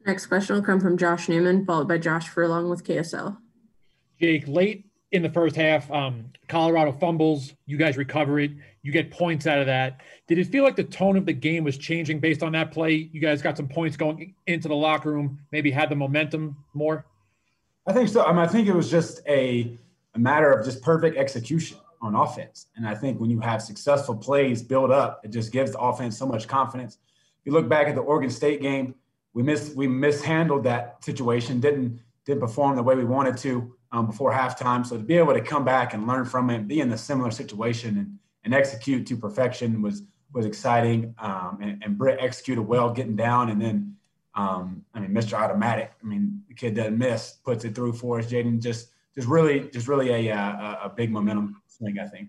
[0.05, 3.37] Next question will come from Josh Newman, followed by Josh Furlong with KSL.
[4.21, 7.55] Jake, late in the first half, um, Colorado fumbles.
[7.67, 8.51] You guys recover it.
[8.83, 10.01] You get points out of that.
[10.27, 13.11] Did it feel like the tone of the game was changing based on that play?
[13.13, 15.39] You guys got some points going into the locker room.
[15.53, 17.07] Maybe had the momentum more.
[17.87, 18.25] I think so.
[18.25, 19.79] I mean, I think it was just a,
[20.15, 22.67] a matter of just perfect execution on offense.
[22.77, 26.19] And I think when you have successful plays build up, it just gives the offense
[26.19, 26.99] so much confidence.
[27.41, 28.95] If you look back at the Oregon State game,
[29.35, 31.61] we mis we mishandled that situation.
[31.61, 34.85] Didn't didn't perform the way we wanted to um, before halftime.
[34.85, 37.31] So to be able to come back and learn from it, be in a similar
[37.31, 41.15] situation and and execute to perfection was was exciting.
[41.19, 43.97] Um, and, and Britt executed well, getting down, and then
[44.35, 45.35] um, I mean, Mr.
[45.35, 45.93] Automatic.
[46.03, 48.27] I mean, the kid doesn't miss, puts it through for us.
[48.27, 52.29] Jaden just just really just really a, a a big momentum swing, I think.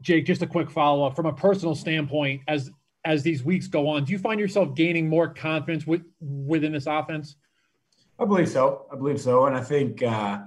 [0.00, 2.70] Jake, just a quick follow up from a personal standpoint, as
[3.04, 6.86] as these weeks go on, do you find yourself gaining more confidence with, within this
[6.86, 7.34] offense?
[8.16, 8.86] I believe so.
[8.92, 10.40] I believe so, and I think uh,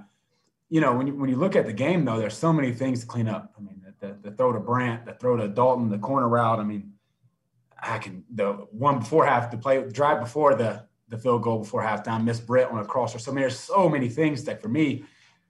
[0.68, 3.00] you know when you, when you look at the game though, there's so many things
[3.00, 3.54] to clean up.
[3.58, 6.58] I mean, the, the, the throw to Brant, the throw to Dalton, the corner route.
[6.58, 6.92] I mean,
[7.80, 11.82] I can the one before half the play drive before the the field goal before
[11.82, 13.18] halftime, miss Britt on a crosser.
[13.18, 15.04] So I mean, there's so many things that for me,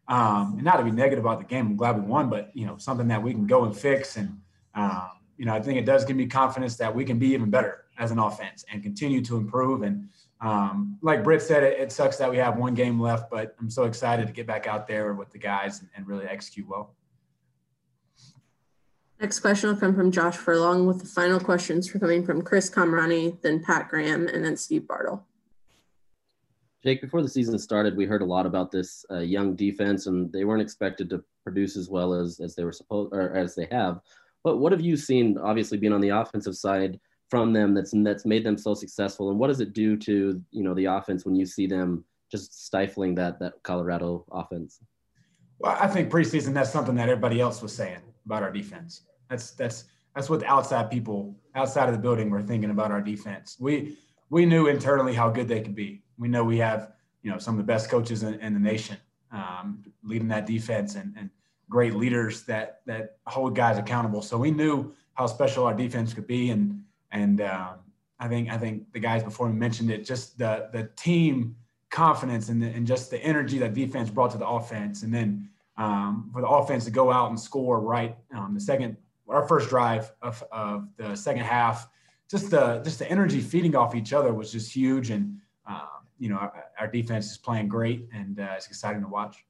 [0.08, 2.66] um, and not to be negative about the game, I'm glad we won, but you
[2.66, 4.16] know, something that we can go and fix.
[4.16, 4.40] And
[4.74, 7.50] um, you know, I think it does give me confidence that we can be even
[7.50, 9.82] better as an offense and continue to improve.
[9.82, 10.08] And
[10.40, 13.70] um, like Britt said, it, it, sucks that we have one game left, but I'm
[13.70, 16.94] so excited to get back out there with the guys and, and really execute well.
[19.18, 22.68] Next question will come from Josh Furlong with the final questions for coming from Chris
[22.68, 25.24] Kamrani, then Pat Graham, and then Steve Bartle.
[26.86, 30.32] Jake, before the season started, we heard a lot about this uh, young defense, and
[30.32, 33.66] they weren't expected to produce as well as, as they were supposed or as they
[33.72, 33.98] have.
[34.44, 38.24] But what have you seen, obviously being on the offensive side, from them that's that's
[38.24, 41.34] made them so successful, and what does it do to you know the offense when
[41.34, 44.78] you see them just stifling that that Colorado offense?
[45.58, 49.00] Well, I think preseason that's something that everybody else was saying about our defense.
[49.28, 53.02] That's that's that's what the outside people outside of the building were thinking about our
[53.02, 53.56] defense.
[53.58, 53.96] We
[54.30, 56.04] we knew internally how good they could be.
[56.18, 58.96] We know we have you know some of the best coaches in, in the nation
[59.32, 61.30] um, leading that defense and, and
[61.68, 64.22] great leaders that that hold guys accountable.
[64.22, 67.76] So we knew how special our defense could be, and and um,
[68.20, 70.04] I think I think the guys before me mentioned it.
[70.04, 71.56] Just the the team
[71.90, 75.48] confidence and, the, and just the energy that defense brought to the offense, and then
[75.76, 78.96] um, for the offense to go out and score right um, the second
[79.28, 81.88] our first drive of, of the second half
[82.30, 85.36] just the just the energy feeding off each other was just huge and
[85.68, 85.86] uh,
[86.18, 89.44] you know our, our, defense is playing great and uh, it's exciting to watch.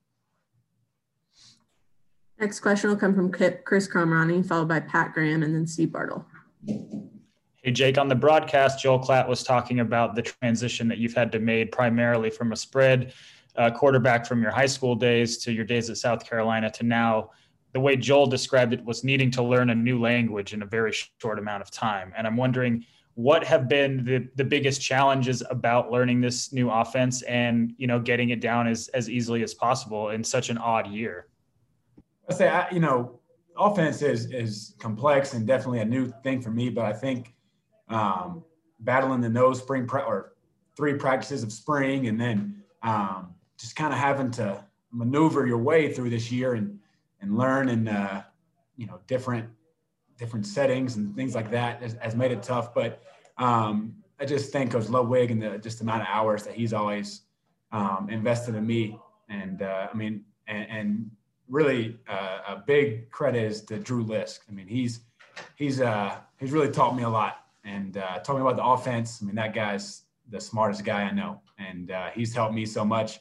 [2.39, 6.27] Next question will come from chris Kamrani, followed by pat graham and then steve bartle.
[7.63, 11.33] Hey, Jake, on the broadcast, Joel Klatt was talking about the transition that you've had
[11.33, 13.13] to make primarily from a spread
[13.57, 17.31] uh, quarterback from your high school days to your days at South Carolina to now,
[17.73, 20.93] the way Joel described it was needing to learn a new language in a very
[21.21, 22.13] short amount of time.
[22.17, 22.85] And I'm wondering
[23.17, 27.99] what have been the, the biggest challenges about learning this new offense and, you know,
[27.99, 31.27] getting it down as, as easily as possible in such an odd year?
[32.29, 33.21] I say, I, you know,
[33.57, 37.35] offense is, is complex and definitely a new thing for me, but I think
[37.89, 38.45] um,
[38.81, 40.35] battling the nose spring pra- or
[40.77, 45.91] three practices of spring and then um, just kind of having to maneuver your way
[45.91, 46.79] through this year and
[47.23, 48.23] and learn and uh,
[48.77, 49.49] you know different
[50.19, 52.75] different settings and things like that has, has made it tough.
[52.75, 53.03] But
[53.39, 57.23] um, I just thank Coach Ludwig and the just amount of hours that he's always
[57.73, 58.99] um, invested in me.
[59.29, 61.11] And uh, I mean, and, and
[61.49, 64.41] really uh, a big credit is to Drew Lisk.
[64.49, 65.01] I mean, he's
[65.57, 69.19] he's uh, he's really taught me a lot and uh, taught me about the offense.
[69.21, 72.85] I mean, that guy's the smartest guy I know, and uh, he's helped me so
[72.85, 73.21] much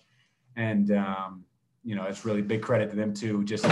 [0.56, 1.44] and um,
[1.84, 3.44] you know it's really big credit to them too.
[3.44, 3.66] Just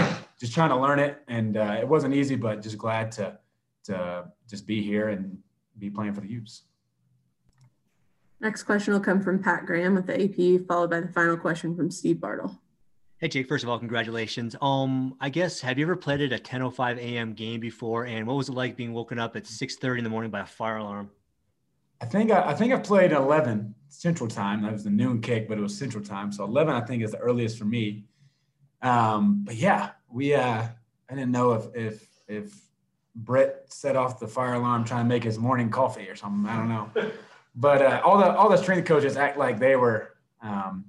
[0.44, 3.38] just trying to learn it, and uh, it wasn't easy, but just glad to
[3.84, 5.38] to just be here and
[5.78, 6.64] be playing for the Utes.
[8.40, 11.74] Next question will come from Pat Graham with the AP, followed by the final question
[11.74, 12.60] from Steve Bartle.
[13.18, 14.54] Hey Jake, first of all, congratulations.
[14.60, 17.32] Um, I guess have you ever played at a 10:05 a.m.
[17.32, 18.04] game before?
[18.04, 20.46] And what was it like being woken up at 6:30 in the morning by a
[20.46, 21.10] fire alarm?
[22.02, 24.62] I think I, I think I played 11 Central Time.
[24.62, 26.32] That was the noon kick, but it was Central Time.
[26.32, 28.04] So 11, I think, is the earliest for me.
[28.82, 30.62] Um, but yeah, we uh,
[31.10, 32.54] I didn't know if if if
[33.16, 36.48] Brett set off the fire alarm trying to make his morning coffee or something.
[36.50, 36.90] I don't know.
[37.56, 40.86] But uh, all the all the strength coaches act like they were um,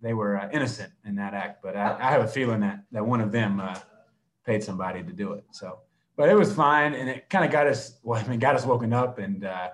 [0.00, 1.60] they were uh, innocent in that act.
[1.60, 3.76] But I, I, have a feeling that that one of them uh,
[4.46, 5.42] paid somebody to do it.
[5.50, 5.80] So,
[6.16, 7.98] but it was fine, and it kind of got us.
[8.04, 9.70] Well, I mean, got us woken up, and uh,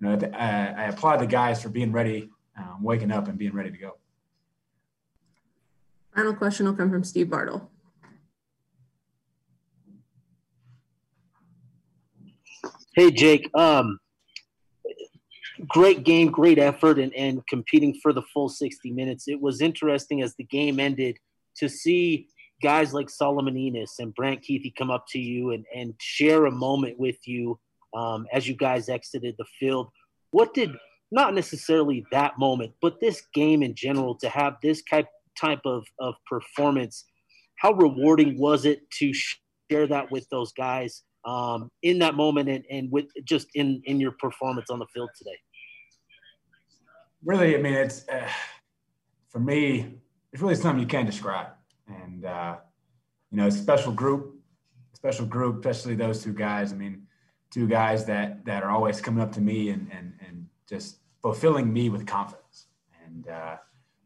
[0.00, 3.52] you know, I, I applaud the guys for being ready, um, waking up and being
[3.52, 3.98] ready to go.
[6.16, 7.70] Final question will come from Steve Bartle.
[12.98, 13.48] Hey, Jake.
[13.54, 14.00] Um,
[15.68, 19.28] great game, great effort, and, and competing for the full 60 minutes.
[19.28, 21.16] It was interesting as the game ended
[21.58, 22.26] to see
[22.60, 26.50] guys like Solomon Enis and Brant Kuithe come up to you and, and share a
[26.50, 27.60] moment with you
[27.96, 29.90] um, as you guys exited the field.
[30.32, 30.72] What did
[31.12, 35.06] not necessarily that moment, but this game in general to have this type
[35.40, 37.04] type of, of performance?
[37.60, 39.12] How rewarding was it to
[39.70, 41.04] share that with those guys?
[41.28, 45.10] Um, in that moment and, and with just in in your performance on the field
[45.16, 45.38] today?
[47.24, 48.28] Really, I mean, it's uh,
[49.28, 50.00] for me,
[50.32, 51.48] it's really something you can't describe,
[51.86, 52.56] and uh,
[53.30, 54.36] you know, special group,
[54.94, 56.72] special group, especially those two guys.
[56.72, 57.06] I mean,
[57.50, 61.70] two guys that that are always coming up to me and and and just fulfilling
[61.70, 62.68] me with confidence,
[63.04, 63.56] and uh,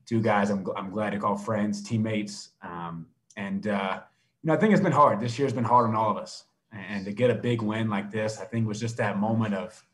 [0.06, 3.06] two guys I'm I'm glad to call friends, teammates, um,
[3.37, 4.00] and uh,
[4.42, 5.20] you know, I think it's been hard.
[5.20, 8.11] This year's been hard on all of us and to get a big win like
[8.11, 9.85] this, I think was just that moment of,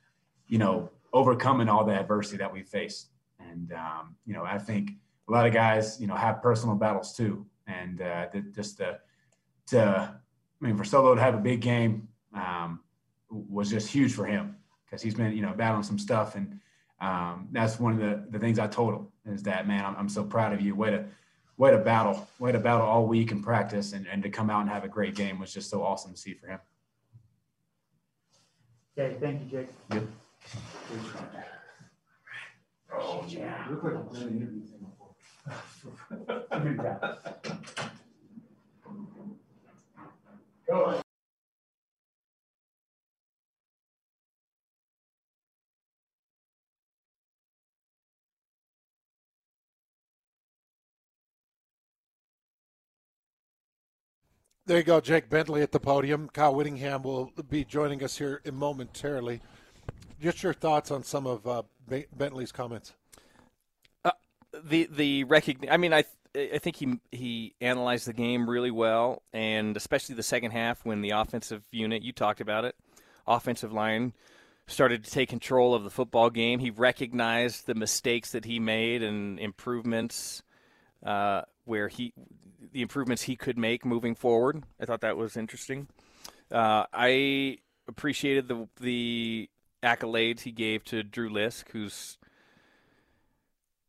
[0.46, 3.08] you know, overcoming all the adversity that we faced.
[3.40, 4.92] And um, you know, I think
[5.28, 8.98] a lot of guys, you know, have personal battles too, and uh, just to,
[9.68, 10.14] to,
[10.60, 12.80] I mean, for Solo to have a big game um,
[13.30, 16.58] was just huge for him because he's been, you know, battling some stuff, and
[17.00, 20.08] um, that's one of the the things I told him is that man, I'm, I'm
[20.08, 20.74] so proud of you.
[20.74, 21.04] Way to
[21.56, 24.62] way to battle, way to battle all week in practice, and, and to come out
[24.62, 26.60] and have a great game was just so awesome to see for him.
[28.98, 29.68] Okay, thank you, Jake.
[29.92, 30.06] Yep.
[32.92, 33.66] Oh, yeah.
[33.70, 34.62] Look like I've done an interview
[40.68, 41.02] Go ahead.
[54.68, 56.28] There you go, Jake Bentley at the podium.
[56.28, 59.40] Kyle Whittingham will be joining us here momentarily.
[60.20, 61.62] Just your thoughts on some of uh,
[62.14, 62.92] Bentley's comments.
[64.04, 64.10] Uh,
[64.62, 65.72] the the recognition.
[65.72, 66.04] I mean, I
[66.36, 71.00] I think he he analyzed the game really well, and especially the second half when
[71.00, 72.76] the offensive unit you talked about it,
[73.26, 74.12] offensive line
[74.66, 76.58] started to take control of the football game.
[76.58, 80.42] He recognized the mistakes that he made and improvements
[81.02, 82.12] uh, where he
[82.72, 84.64] the improvements he could make moving forward.
[84.80, 85.88] I thought that was interesting.
[86.50, 89.48] Uh, I appreciated the the
[89.82, 92.18] accolades he gave to Drew Lisk, who's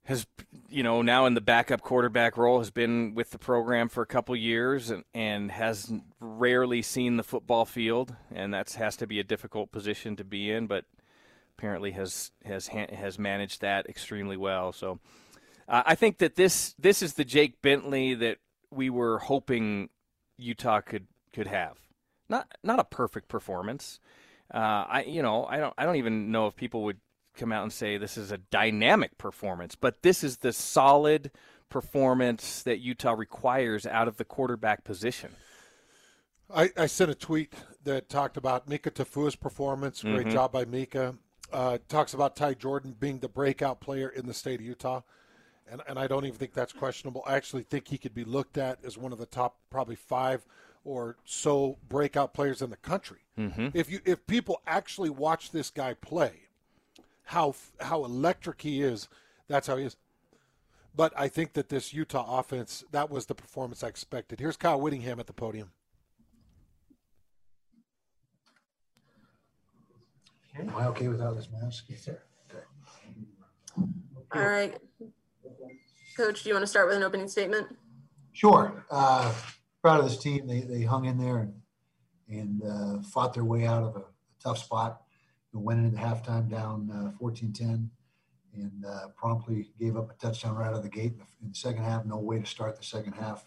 [0.10, 0.26] has
[0.70, 4.08] you know now in the backup quarterback role has been with the program for a
[4.08, 9.20] couple years and, and has rarely seen the football field and that has to be
[9.20, 10.86] a difficult position to be in but
[11.56, 15.00] apparently has has has managed that extremely well so
[15.70, 18.40] uh, I think that this this is the Jake Bentley that
[18.72, 19.90] we were hoping
[20.38, 21.78] Utah could could have.
[22.28, 24.00] Not not a perfect performance.
[24.52, 26.98] Uh, I you know I don't I don't even know if people would
[27.38, 31.32] come out and say this is a dynamic performance, but this is the solid
[31.70, 35.36] performance that Utah requires out of the quarterback position.
[36.54, 37.54] I, I sent a tweet
[37.84, 40.02] that talked about Mika Tafua's performance.
[40.02, 40.32] Great mm-hmm.
[40.32, 41.16] job by Mika.
[41.54, 45.02] Uh, talks about Ty Jordan being the breakout player in the state of Utah
[45.72, 47.24] and, and I don't even think that's questionable.
[47.26, 50.46] I actually think he could be looked at as one of the top probably five
[50.84, 53.20] or so breakout players in the country.
[53.38, 53.70] Mm-hmm.
[53.74, 56.34] If you if people actually watch this guy play,
[57.24, 59.08] how how electric he is,
[59.48, 59.96] that's how he is.
[60.96, 64.40] But I think that this Utah offense, that was the performance I expected.
[64.40, 65.72] Here's Kyle Whittingham at the podium.
[70.58, 71.86] Am I okay without this mask?
[71.88, 72.20] Yes, sir.
[72.50, 72.64] Okay.
[74.34, 74.78] All right.
[76.20, 77.68] Coach, do you want to start with an opening statement?
[78.34, 78.86] Sure.
[78.92, 79.34] Uh,
[79.82, 80.48] proud of this team.
[80.48, 81.54] They, they hung in there and,
[82.28, 84.04] and uh, fought their way out of a, a
[84.44, 85.02] tough spot.
[85.54, 87.90] They went into halftime down uh, 14 10
[88.56, 91.50] and uh, promptly gave up a touchdown right out of the gate in the, in
[91.50, 92.06] the, second half.
[92.06, 93.46] No way to start the second half,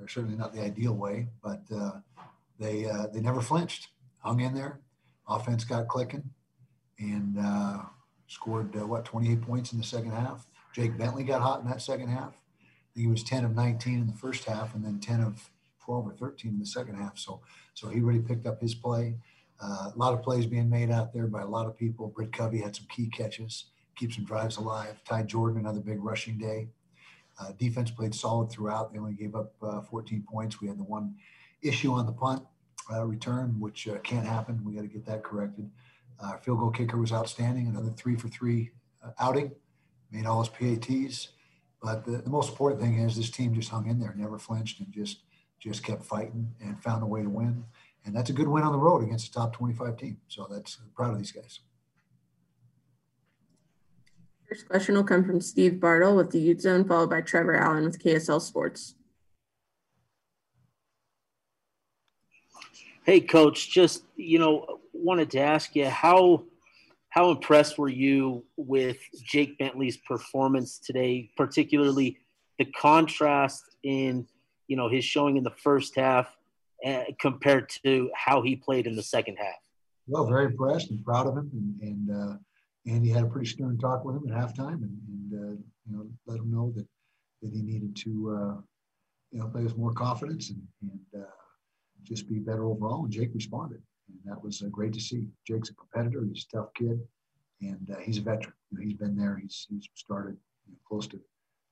[0.00, 1.92] or certainly not the ideal way, but uh,
[2.58, 4.80] they, uh, they never flinched, hung in there.
[5.28, 6.24] Offense got clicking
[6.98, 7.38] and
[8.26, 12.08] scored, what, 28 points in the second half Jake Bentley got hot in that second
[12.08, 12.34] half.
[12.94, 15.50] he was 10 of 19 in the first half and then 10 of
[15.84, 17.18] 12 or 13 in the second half.
[17.18, 17.40] So,
[17.74, 19.16] so he really picked up his play.
[19.60, 22.08] Uh, a lot of plays being made out there by a lot of people.
[22.08, 25.02] Britt Covey had some key catches, keep some drives alive.
[25.04, 26.68] Ty Jordan, another big rushing day.
[27.38, 28.92] Uh, defense played solid throughout.
[28.92, 30.60] They only gave up uh, 14 points.
[30.60, 31.14] We had the one
[31.62, 32.42] issue on the punt
[32.92, 34.62] uh, return, which uh, can't happen.
[34.64, 35.70] We got to get that corrected.
[36.20, 37.66] Our field goal kicker was outstanding.
[37.66, 38.70] Another three for three
[39.04, 39.52] uh, outing
[40.10, 41.28] made all his PATs.
[41.82, 44.80] But the, the, most important thing is this team just hung in there, never flinched,
[44.80, 45.22] and just
[45.58, 47.64] just kept fighting and found a way to win.
[48.04, 50.18] And that's a good win on the road against a top 25 team.
[50.28, 51.60] So that's I'm proud of these guys.
[54.48, 57.84] First question will come from Steve Bartle with the Ute Zone, followed by Trevor Allen
[57.84, 58.96] with KSL Sports.
[63.04, 63.70] Hey, Coach.
[63.70, 66.44] Just you know, wanted to ask you how
[67.10, 72.18] how impressed were you with Jake Bentley's performance today, particularly
[72.58, 74.26] the contrast in
[74.68, 76.34] you know his showing in the first half
[76.86, 79.58] uh, compared to how he played in the second half.
[80.06, 84.04] Well, very impressed and proud of him, and and uh, had a pretty stern talk
[84.04, 86.86] with him at halftime, and, and uh, you know let him know that
[87.42, 88.60] that he needed to uh,
[89.32, 91.30] you know play with more confidence and and uh,
[92.04, 93.04] just be better overall.
[93.04, 93.82] And Jake responded,
[94.12, 95.28] and that was uh, great to see.
[95.46, 97.00] Jake's a competitor; he's a tough kid,
[97.60, 98.54] and uh, he's a veteran.
[98.70, 99.38] You know, he's been there.
[99.40, 100.36] He's he's started
[100.66, 101.20] you know, close to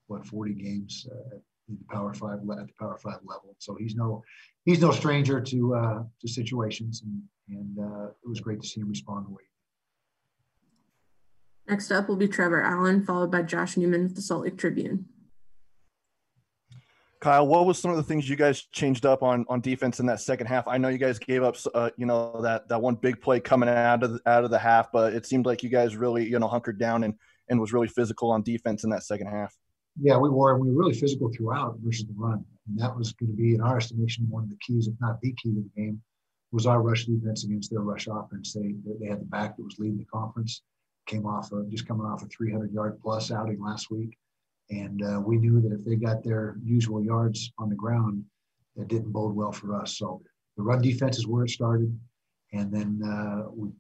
[0.06, 1.36] what 40 games uh,
[1.68, 3.54] in the Power Five at the Power Five level.
[3.58, 4.22] So he's no
[4.64, 8.80] he's no stranger to uh, to situations, and and uh, it was great to see
[8.80, 9.42] him respond the way.
[11.68, 15.06] Next up will be Trevor Allen, followed by Josh Newman of the Salt Lake Tribune.
[17.20, 20.06] Kyle, what was some of the things you guys changed up on on defense in
[20.06, 20.68] that second half?
[20.68, 23.68] I know you guys gave up, uh, you know, that that one big play coming
[23.68, 26.38] out of the, out of the half, but it seemed like you guys really, you
[26.38, 27.14] know, hunkered down and
[27.48, 29.56] and was really physical on defense in that second half.
[30.00, 30.58] Yeah, we were.
[30.58, 33.60] We were really physical throughout versus the run, and that was going to be, in
[33.60, 36.00] our estimation, one of the keys, if not the key to the game,
[36.52, 38.52] was our rush defense against their rush offense.
[38.52, 40.62] They they had the back that was leading the conference,
[41.06, 44.16] came off of just coming off a 300 yard plus outing last week
[44.70, 48.24] and uh, we knew that if they got their usual yards on the ground,
[48.76, 49.96] that didn't bode well for us.
[49.98, 50.20] So
[50.56, 51.98] the run defense is where it started.
[52.52, 53.70] And then uh, we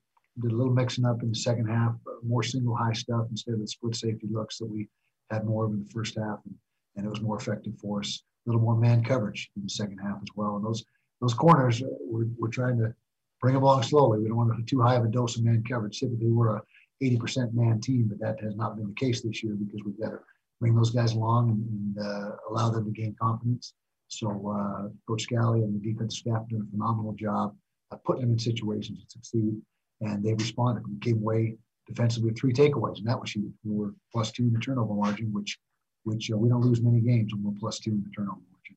[0.40, 3.60] did a little mixing up in the second half, more single high stuff instead of
[3.60, 4.88] the split safety looks that we
[5.30, 6.38] had more of in the first half.
[6.44, 6.54] And,
[6.96, 8.22] and it was more effective for us.
[8.46, 10.56] A little more man coverage in the second half as well.
[10.56, 10.84] And those
[11.20, 12.94] those corners, uh, we're, we're trying to
[13.40, 14.20] bring them along slowly.
[14.20, 15.98] We don't want to too high of a dose of man coverage.
[15.98, 16.62] Typically, we're a
[17.02, 20.10] 80% man team, but that has not been the case this year because we've got
[20.10, 20.20] to
[20.60, 23.74] bring those guys along and, uh, allow them to gain confidence.
[24.08, 27.54] So uh, Coach Scalley and the defensive staff did a phenomenal job
[27.90, 29.54] of putting them in situations to succeed,
[30.00, 30.84] and they responded.
[30.88, 31.56] We came away
[31.86, 33.52] defensively with three takeaways, and that was huge.
[33.64, 35.58] We were plus two in the turnover margin, which
[36.04, 38.76] which uh, we don't lose many games when we're plus two in the turnover margin.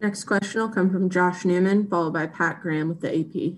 [0.00, 3.56] Next question will come from Josh Newman, followed by Pat Graham with the AP.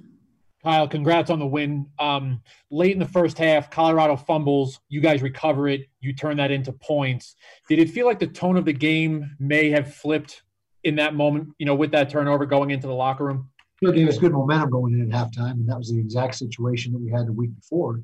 [0.67, 1.87] Kyle, congrats on the win.
[2.01, 2.43] Um,
[2.73, 4.81] late in the first half, Colorado fumbles.
[4.89, 5.83] You guys recover it.
[6.01, 7.37] You turn that into points.
[7.69, 10.43] Did it feel like the tone of the game may have flipped
[10.83, 11.51] in that moment?
[11.61, 13.49] You know, with that turnover going into the locker room.
[13.81, 16.93] It gave us good momentum going in at halftime, and that was the exact situation
[16.95, 18.03] that we had the week before.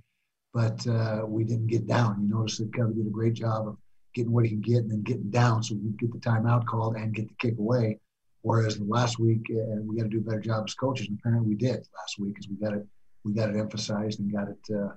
[0.55, 2.23] But uh, we didn't get down.
[2.23, 3.77] You notice that Kevin did a great job of
[4.15, 6.95] getting what he can get and then getting down, so we get the timeout called
[6.95, 7.99] and get the kick away.
[8.43, 11.49] Whereas last week, uh, we got to do a better job as coaches, and apparently
[11.49, 12.85] we did last week, because we got it,
[13.25, 14.89] we got it emphasized and got it, uh,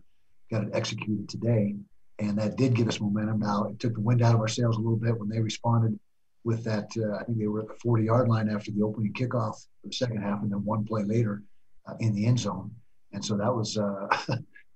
[0.51, 1.75] got it executed today,
[2.17, 3.39] and that did give us momentum.
[3.39, 5.99] Now it took the wind out of our sails a little bit when they responded
[6.43, 6.89] with that.
[6.97, 9.93] Uh, I think they were at the 40-yard line after the opening kickoff for the
[9.93, 11.43] second half, and then one play later
[11.87, 12.71] uh, in the end zone,
[13.13, 14.07] and so that was uh,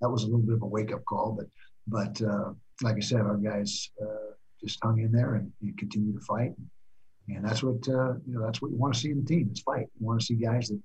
[0.01, 1.31] that was a little bit of a wake-up call.
[1.31, 1.47] But
[1.87, 2.21] but
[2.83, 3.89] like I said, our guys
[4.61, 6.53] just hung in there and, and continued to fight.
[6.55, 6.69] And,
[7.35, 8.43] and that's what uh, you know.
[8.45, 9.47] That's what you want to see in the team.
[9.51, 9.87] It's fight.
[9.99, 10.81] You want to see guys that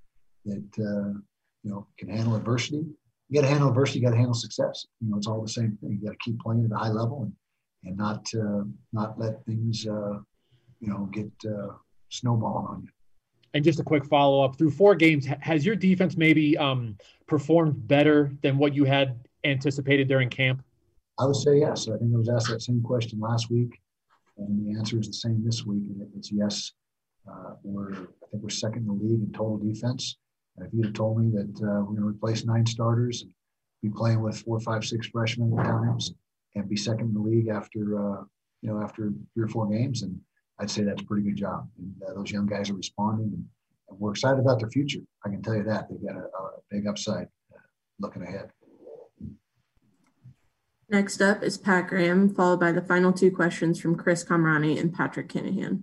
[0.46, 1.18] that uh,
[1.62, 2.84] you know can handle adversity.
[3.28, 4.00] You got to handle adversity.
[4.00, 4.86] You got to handle success.
[5.00, 5.98] You know, it's all the same thing.
[6.00, 7.32] You got to keep playing at a high level and
[7.84, 10.18] and not uh, not let things uh,
[10.80, 11.74] you know get uh,
[12.08, 12.88] snowballing on you.
[13.54, 17.86] And just a quick follow up: through four games, has your defense maybe um, performed
[17.86, 20.62] better than what you had anticipated during camp?
[21.18, 21.88] I would say yes.
[21.88, 23.80] I think I was asked that same question last week.
[24.36, 25.82] And the answer is the same this week.
[26.16, 26.72] It's yes.
[27.28, 30.18] Uh, we're I think we're second in the league in total defense.
[30.56, 33.30] And if you'd have told me that uh, we're going to replace nine starters and
[33.82, 36.12] be playing with four, five, six freshmen at times
[36.54, 38.24] and be second in the league after uh,
[38.62, 40.18] you know after three or four games, and
[40.58, 41.68] I'd say that's a pretty good job.
[41.78, 43.44] And uh, those young guys are responding, and,
[43.90, 45.00] and, we're excited about their future.
[45.24, 47.58] I can tell you that they've got a, a big upside uh,
[48.00, 48.50] looking ahead.
[50.88, 54.94] Next up is Pat Graham, followed by the final two questions from Chris Kamrani and
[54.94, 55.82] Patrick Kinahan.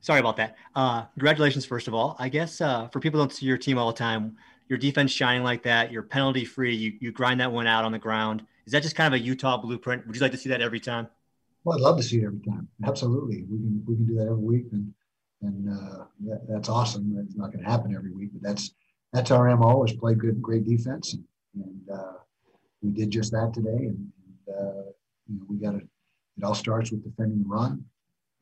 [0.00, 0.56] Sorry about that.
[0.74, 2.16] Uh, congratulations, first of all.
[2.18, 4.36] I guess uh, for people who don't see your team all the time,
[4.68, 7.92] your defense shining like that, you're penalty free, you, you grind that one out on
[7.92, 8.44] the ground.
[8.66, 10.04] Is that just kind of a Utah blueprint?
[10.06, 11.06] Would you like to see that every time?
[11.62, 12.66] Well, I'd love to see it every time.
[12.84, 13.44] Absolutely.
[13.48, 14.66] We can, we can do that every week.
[14.72, 14.92] And,
[15.42, 17.16] and uh, that, that's awesome.
[17.24, 18.72] It's not going to happen every week, but that's,
[19.12, 21.14] that's our MO is play good, great defense.
[21.14, 22.12] And, and uh,
[22.82, 23.68] we did just that today.
[23.70, 24.82] And, and uh,
[25.28, 27.84] you know, we got to, it all starts with defending the run.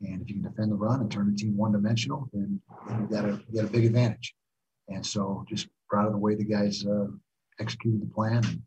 [0.01, 2.59] And if you can defend the run and turn the team one dimensional, then,
[2.89, 4.33] you got a, you got a big advantage.
[4.87, 7.07] And so just proud of the way the guys uh,
[7.59, 8.43] executed the plan.
[8.45, 8.61] And,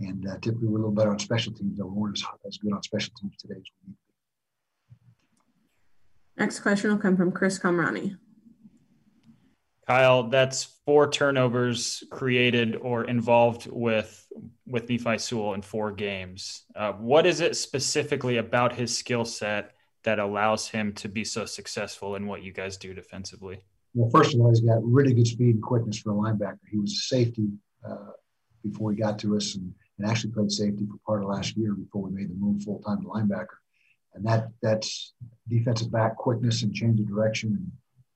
[0.00, 2.56] and uh, typically we're a little better on special teams, though we weren't as, as
[2.58, 4.14] good on special teams today as we need to be.
[6.38, 8.16] Next question will come from Chris Kamrani.
[9.88, 14.26] Kyle, that's four turnovers created or involved with
[14.66, 16.64] with Nephi Sewell in four games.
[16.76, 19.74] Uh, what is it specifically about his skill set
[20.04, 23.60] that allows him to be so successful in what you guys do defensively?
[23.94, 26.58] Well, first of all, he's got really good speed and quickness for a linebacker.
[26.70, 27.48] He was a safety
[27.82, 28.12] uh,
[28.62, 31.72] before he got to us, and, and actually played safety for part of last year
[31.72, 33.56] before we made the move full time to linebacker.
[34.12, 35.14] And that that's
[35.48, 37.70] defensive back quickness and change of direction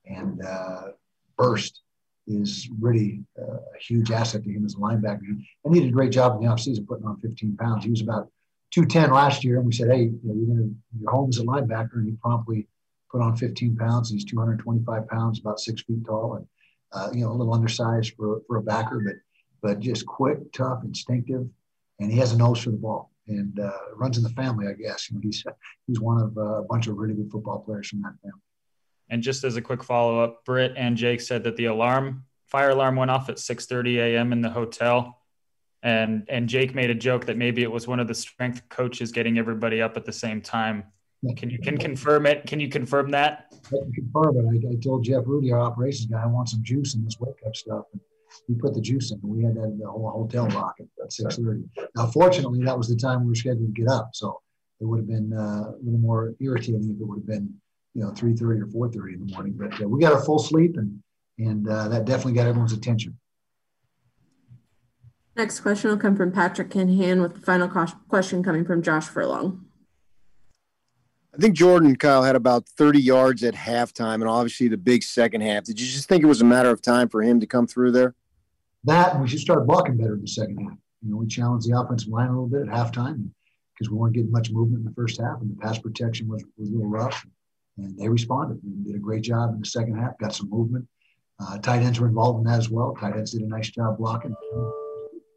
[0.05, 0.81] and, and uh,
[1.43, 1.81] burst
[2.25, 5.27] is really uh, a huge asset to him as a linebacker.
[5.65, 7.83] And he did a great job in the offseason putting on 15 pounds.
[7.83, 8.29] He was about
[8.71, 10.69] 210 last year, and we said, hey, you know, you're gonna
[10.99, 12.67] your home is a linebacker, and he promptly
[13.11, 14.09] put on 15 pounds.
[14.09, 16.47] He's 225 pounds, about six feet tall, and
[16.93, 19.15] uh, you know a little undersized for for a backer, but
[19.61, 21.45] but just quick, tough, instinctive,
[21.99, 24.73] and he has a nose for the ball and uh, runs in the family, I
[24.73, 25.09] guess.
[25.09, 25.43] You know, he's
[25.87, 28.41] he's one of uh, a bunch of really good football players from that family.
[29.13, 32.71] And just as a quick follow up, Britt and Jake said that the alarm, fire
[32.71, 34.33] alarm, went off at 6:30 a.m.
[34.33, 35.19] in the hotel,
[35.83, 39.11] and and Jake made a joke that maybe it was one of the strength coaches
[39.11, 40.85] getting everybody up at the same time.
[41.37, 42.47] Can you can confirm it?
[42.47, 43.53] Can you confirm that?
[43.67, 44.65] I confirm it.
[44.65, 47.35] I, I told Jeff Rudy, our operations guy, I want some juice in this wake
[47.45, 47.85] up stuff.
[47.93, 48.01] And
[48.47, 49.19] he put the juice in.
[49.21, 51.65] and We had that in the whole hotel rock at, at six thirty.
[51.95, 54.41] Now, fortunately, that was the time we were scheduled to get up, so
[54.79, 57.53] it would have been uh, a little more irritating if it would have been
[57.93, 59.53] you know three thirty or four thirty in the morning.
[59.57, 61.01] But uh, we got a full sleep, and
[61.37, 63.17] and uh, that definitely got everyone's attention.
[65.35, 67.67] Next question will come from Patrick Kinahan with the final
[68.07, 69.65] question coming from Josh Furlong.
[71.33, 75.41] I think Jordan Kyle had about 30 yards at halftime and obviously the big second
[75.41, 75.63] half.
[75.63, 77.91] Did you just think it was a matter of time for him to come through
[77.91, 78.13] there?
[78.83, 80.77] That we should start blocking better in the second half.
[81.01, 83.29] You know, we challenged the offensive line a little bit at halftime
[83.73, 86.43] because we weren't getting much movement in the first half and the pass protection was,
[86.55, 87.25] was a little rough.
[87.77, 90.87] And they responded and did a great job in the second half, got some movement.
[91.39, 92.95] Uh, tight ends were involved in that as well.
[92.95, 94.35] Tight ends did a nice job blocking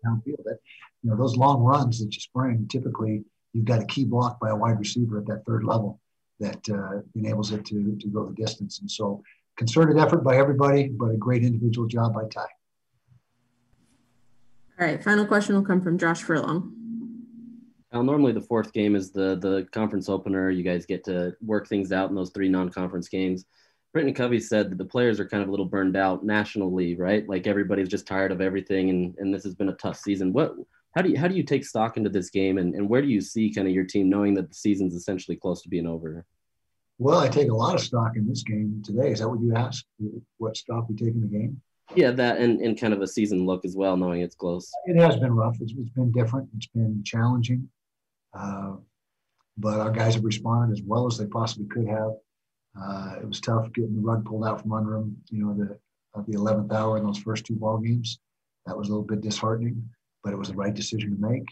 [0.04, 0.44] downfield.
[0.44, 0.58] That,
[1.02, 4.50] you know, those long runs that you spring, typically you've got a key block by
[4.50, 6.00] a wide receiver at that third level
[6.40, 8.80] that uh, enables it to, to go the distance.
[8.80, 9.22] And so
[9.56, 12.46] concerted effort by everybody, but a great individual job by Ty.
[14.78, 16.85] All right, final question will come from Josh Furlong.
[17.96, 20.50] Now, normally the fourth game is the the conference opener.
[20.50, 23.46] You guys get to work things out in those three non-conference games.
[23.94, 27.26] Britain Covey said that the players are kind of a little burned out nationally, right?
[27.26, 30.34] Like everybody's just tired of everything, and, and this has been a tough season.
[30.34, 30.56] What
[30.94, 33.08] how do you how do you take stock into this game, and, and where do
[33.08, 36.26] you see kind of your team knowing that the season's essentially close to being over?
[36.98, 39.12] Well, I take a lot of stock in this game today.
[39.12, 39.86] Is that what you asked?
[40.36, 41.62] What stock we take in the game?
[41.94, 44.70] Yeah, that and, and kind of a season look as well, knowing it's close.
[44.84, 45.56] It has been rough.
[45.60, 46.50] it's, it's been different.
[46.58, 47.70] It's been challenging.
[48.36, 48.76] Uh,
[49.58, 52.10] but our guys have responded as well as they possibly could have.
[52.80, 55.78] Uh, it was tough getting the rug pulled out from under them, you know, the,
[56.18, 58.18] at the 11th hour in those first two ball games.
[58.66, 59.88] That was a little bit disheartening,
[60.22, 61.46] but it was the right decision to make.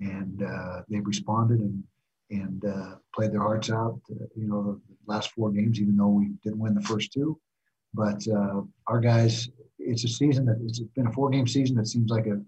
[0.00, 1.82] And uh, they've responded and
[2.30, 6.08] and uh, played their hearts out, uh, you know, the last four games, even though
[6.08, 7.38] we didn't win the first two.
[7.92, 11.88] But uh, our guys, it's a season that it's been a four game season that
[11.88, 12.40] seems like a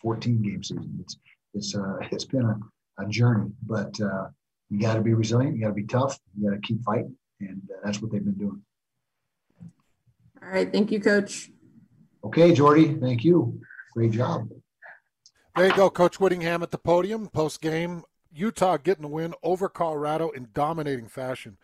[0.00, 0.98] 14 game season.
[1.00, 1.18] It's
[1.52, 1.74] it's
[2.12, 2.58] it's been a,
[2.98, 4.28] a journey, but uh,
[4.68, 5.56] you got to be resilient.
[5.56, 6.18] You got to be tough.
[6.38, 8.62] You got to keep fighting, and uh, that's what they've been doing.
[10.42, 11.50] All right, thank you, Coach.
[12.24, 13.60] Okay, Jordy, thank you.
[13.94, 14.48] Great job.
[15.56, 18.04] There you go, Coach Whittingham at the podium post game.
[18.32, 21.56] Utah getting the win over Colorado in dominating fashion.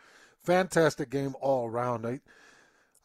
[0.42, 2.06] Fantastic game all around.
[2.06, 2.20] I,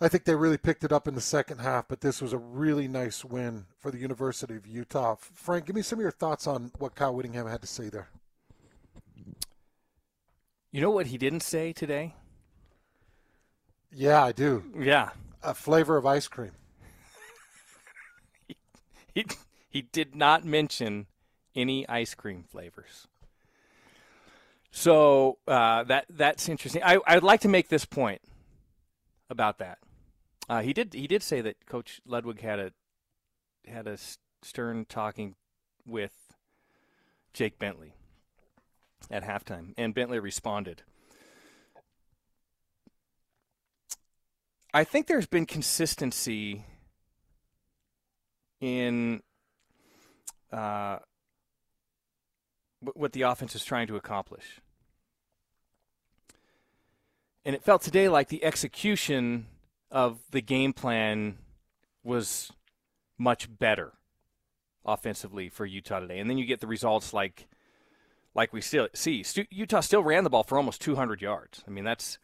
[0.04, 2.38] I think they really picked it up in the second half, but this was a
[2.40, 5.16] really nice win for the University of Utah.
[5.16, 8.10] Frank, give me some of your thoughts on what Kyle Whittingham had to say there.
[10.72, 12.16] You know what he didn't say today?
[13.92, 14.64] Yeah, I do.
[14.80, 15.10] Yeah.
[15.44, 16.54] A flavor of ice cream.
[18.48, 18.56] he,
[19.14, 19.26] he,
[19.70, 21.06] he did not mention
[21.56, 23.08] any ice cream flavors.
[24.72, 26.82] So uh, that that's interesting.
[26.84, 28.22] I, I'd like to make this point
[29.30, 29.78] about that.
[30.50, 32.72] Uh, he did he did say that Coach Ludwig had a
[33.68, 33.98] had a
[34.42, 35.36] stern talking
[35.86, 36.34] with
[37.34, 37.94] Jake Bentley
[39.10, 40.84] at halftime, and Bentley responded.
[44.74, 46.64] I think there's been consistency
[48.62, 49.22] in
[50.52, 51.00] uh,
[52.80, 54.62] what the offense is trying to accomplish.
[57.44, 59.48] And it felt today like the execution
[59.92, 61.38] of the game plan
[62.04, 62.52] was
[63.18, 63.94] much better
[64.86, 66.20] offensively for Utah today.
[66.20, 67.48] And then you get the results like
[68.34, 69.26] like we still see.
[69.50, 71.64] Utah still ran the ball for almost 200 yards.
[71.68, 72.18] I mean, that's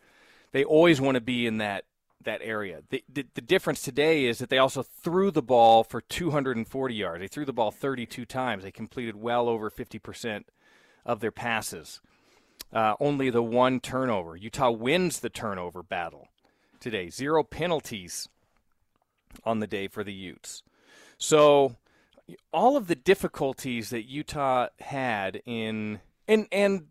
[0.52, 1.86] they always want to be in that
[2.24, 2.82] that area.
[2.90, 7.22] The, the, the, difference today is that they also threw the ball for 240 yards.
[7.22, 8.64] They threw the ball 32 times.
[8.64, 10.44] They completed well over 50%
[11.06, 12.02] of their passes.
[12.74, 14.36] Uh, only the one turnover.
[14.36, 16.28] Utah wins the turnover battle
[16.80, 17.10] today.
[17.10, 18.28] Zero penalties
[19.44, 20.64] on the day for the Utes.
[21.18, 21.76] So
[22.52, 26.88] all of the difficulties that Utah had in and and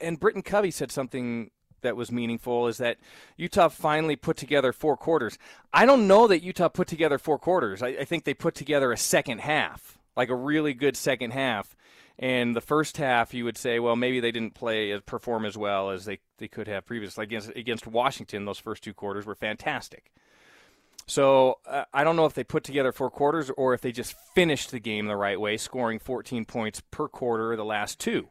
[0.00, 1.50] and Britain Covey said something
[1.82, 2.98] that was meaningful is that
[3.36, 5.38] Utah finally put together four quarters.
[5.72, 7.82] I don't know that Utah put together four quarters.
[7.82, 11.76] I, I think they put together a second half, like a really good second half.
[12.18, 15.90] And the first half, you would say, well, maybe they didn't play perform as well
[15.90, 18.44] as they, they could have previously against against Washington.
[18.44, 20.10] Those first two quarters were fantastic.
[21.06, 24.14] So uh, I don't know if they put together four quarters or if they just
[24.34, 28.28] finished the game the right way, scoring 14 points per quarter the last two.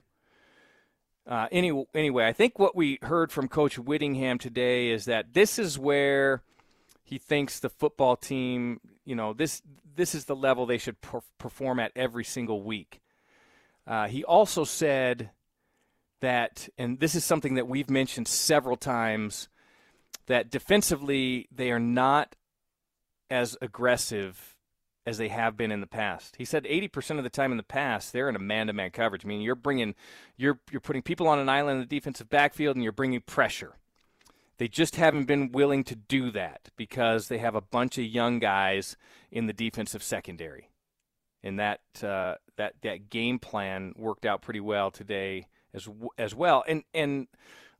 [1.25, 5.57] Uh, any, anyway, I think what we heard from Coach Whittingham today is that this
[5.57, 6.43] is where
[7.03, 9.61] he thinks the football team, you know, this
[9.95, 13.01] this is the level they should per- perform at every single week.
[13.87, 15.31] Uh, he also said
[16.19, 19.47] that, and this is something that we've mentioned several times,
[20.25, 22.35] that defensively they are not
[23.29, 24.57] as aggressive
[25.05, 26.35] as they have been in the past.
[26.35, 29.23] He said 80% of the time in the past they're in a man-to-man coverage.
[29.23, 29.95] I mean, you're bringing
[30.35, 33.77] you're you're putting people on an island in the defensive backfield and you're bringing pressure.
[34.57, 38.39] They just haven't been willing to do that because they have a bunch of young
[38.39, 38.97] guys
[39.31, 40.71] in the defensive secondary.
[41.41, 45.87] And that uh, that that game plan worked out pretty well today as
[46.17, 46.63] as well.
[46.67, 47.27] And and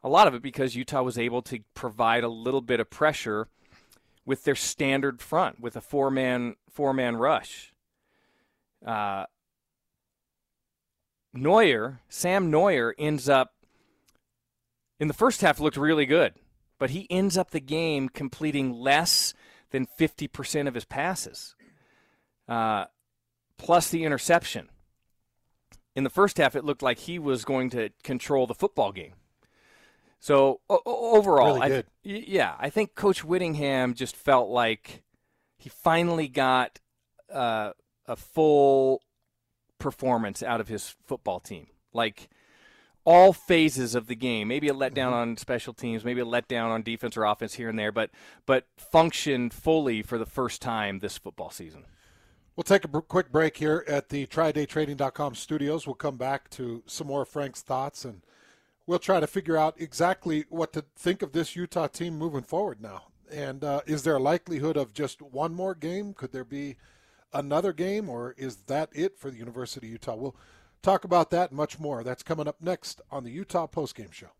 [0.03, 3.47] a lot of it because Utah was able to provide a little bit of pressure
[4.25, 7.73] with their standard front with a four man four man rush.
[8.85, 9.25] Uh,
[11.35, 13.53] Noyer, Sam Noyer ends up
[14.99, 16.33] in the first half looked really good,
[16.79, 19.33] but he ends up the game completing less
[19.71, 21.55] than 50% of his passes,
[22.47, 22.85] uh,
[23.57, 24.69] plus the interception.
[25.95, 29.13] In the first half, it looked like he was going to control the football game.
[30.19, 35.03] So o- overall, really I, yeah, I think Coach Whittingham just felt like
[35.57, 36.79] he finally got
[37.31, 37.71] uh,
[38.05, 39.01] a full
[39.79, 41.67] performance out of his football team.
[41.93, 42.29] Like
[43.05, 45.13] all phases of the game, maybe a letdown Mm-hmm.
[45.13, 48.09] on special teams, maybe a letdown on defense or offense here and there, but
[48.45, 51.85] but functioned fully for the first time this football season.
[52.57, 55.85] We'll take a quick break here at the TryDayTrading.com studios.
[55.85, 58.23] We'll come back to some more Frank's thoughts and
[58.87, 62.81] we'll try to figure out exactly what to think of this Utah team moving forward
[62.81, 63.03] now.
[63.31, 66.15] And uh, is there a likelihood of just one more game?
[66.15, 66.77] Could there be
[67.31, 70.15] another game, or is that it for the University of Utah?
[70.15, 70.35] We'll
[70.81, 72.03] talk about that and much more.
[72.03, 74.31] That's coming up next on the Utah Postgame Show.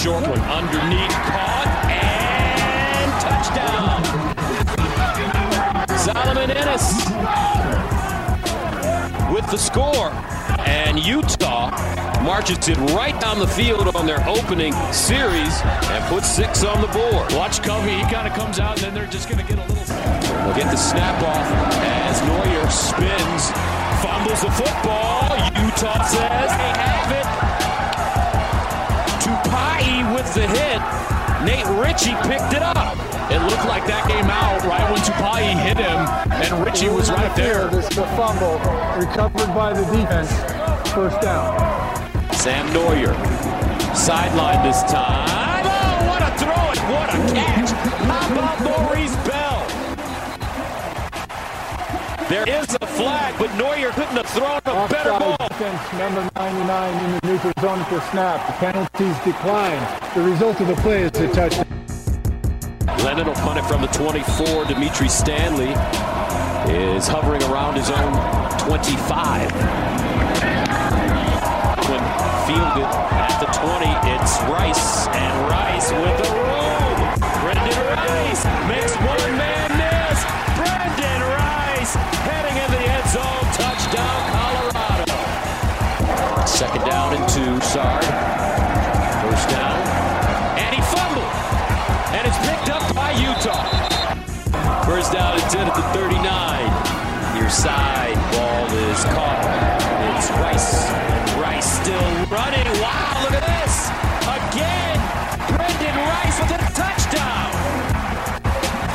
[0.00, 4.00] Short one underneath, caught, and touchdown.
[5.98, 7.04] Solomon Enis
[9.30, 10.10] with the score.
[10.66, 11.70] And Utah
[12.22, 16.88] marches it right down the field on their opening series and puts six on the
[16.88, 17.30] board.
[17.34, 19.66] Watch Covey, he kind of comes out, and then they're just going to get a
[19.68, 19.84] little.
[19.84, 21.46] They'll get the snap off
[21.84, 23.50] as Noyer spins,
[24.00, 25.36] fumbles the football.
[25.62, 27.49] Utah says they have it.
[29.30, 30.80] Tupai with the hit.
[31.46, 32.98] Nate Ritchie picked it up.
[33.30, 36.02] It looked like that came out right when Tupai hit him,
[36.34, 37.68] and Ritchie was right there.
[37.68, 38.58] This is a fumble
[38.98, 40.32] recovered by the defense.
[40.90, 41.54] First down.
[42.34, 43.14] Sam Noyer,
[43.94, 45.62] sideline this time.
[45.64, 47.70] Oh, what a throw and what a catch!
[47.70, 49.14] How about Maurice
[52.30, 55.48] There is a flag, but Noyer couldn't have thrown a better Offside ball.
[55.48, 58.46] defense number 99 in the neutral zone for snap.
[58.46, 59.82] The penalties decline.
[60.14, 61.66] The result of the play is a touchdown.
[63.02, 64.66] Lennon will punt it from the 24.
[64.66, 65.74] Dimitri Stanley
[66.70, 68.14] is hovering around his own
[68.62, 69.50] 25.
[71.90, 72.02] When
[72.46, 76.94] fielded at the 20, it's Rice, and Rice with the roll.
[77.42, 79.59] Brenden Rice makes one man
[87.70, 88.00] and two.
[88.00, 88.04] Sard.
[89.22, 89.78] First down.
[90.58, 91.32] And he fumbled.
[92.14, 94.84] And it's picked up by Utah.
[94.84, 97.34] First down and 10 at the 39.
[97.34, 98.14] Near side.
[98.32, 99.42] Ball is caught.
[100.16, 100.90] It's Rice.
[101.38, 102.66] Rice still running.
[102.80, 103.90] Wow, look at this.
[104.26, 104.98] Again.
[105.50, 107.50] Brenden Rice with a touchdown.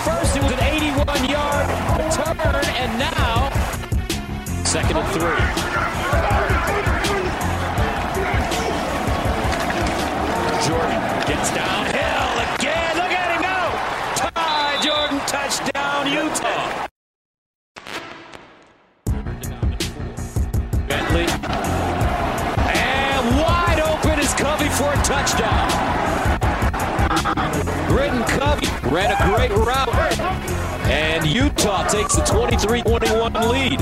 [0.03, 1.67] First it was an 81 yard
[1.97, 3.49] return, and now
[4.63, 6.14] second and three.
[25.26, 25.71] Touchdown.
[27.88, 30.19] Britain Covey ran a great route.
[30.86, 33.82] And Utah takes the 23-21 lead.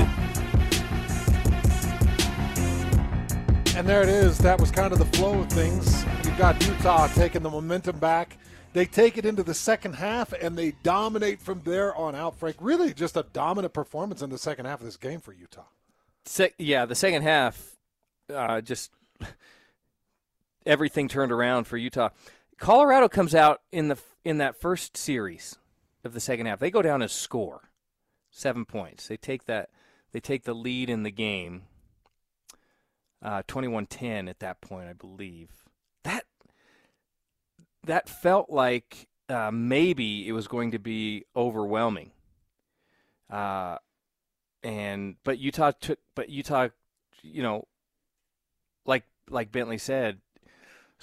[3.76, 4.38] And there it is.
[4.38, 6.06] That was kind of the flow of things.
[6.24, 8.38] You've got Utah taking the momentum back.
[8.72, 12.56] They take it into the second half and they dominate from there on out, Frank.
[12.58, 15.66] Really just a dominant performance in the second half of this game for Utah.
[16.24, 17.76] Se- yeah, the second half,
[18.32, 18.90] uh, just
[20.66, 22.10] everything turned around for Utah.
[22.58, 25.56] Colorado comes out in the in that first series
[26.04, 26.60] of the second half.
[26.60, 27.70] They go down a score
[28.30, 29.08] seven points.
[29.08, 29.70] They take that.
[30.12, 31.62] They take the lead in the game.
[33.22, 35.50] Uh, 21-10 at that point, I believe.
[36.02, 36.24] That
[37.84, 42.10] that felt like uh, maybe it was going to be overwhelming.
[43.30, 43.78] Uh,
[44.62, 46.68] and but Utah took, but Utah,
[47.22, 47.66] you know,
[48.84, 50.20] like like Bentley said,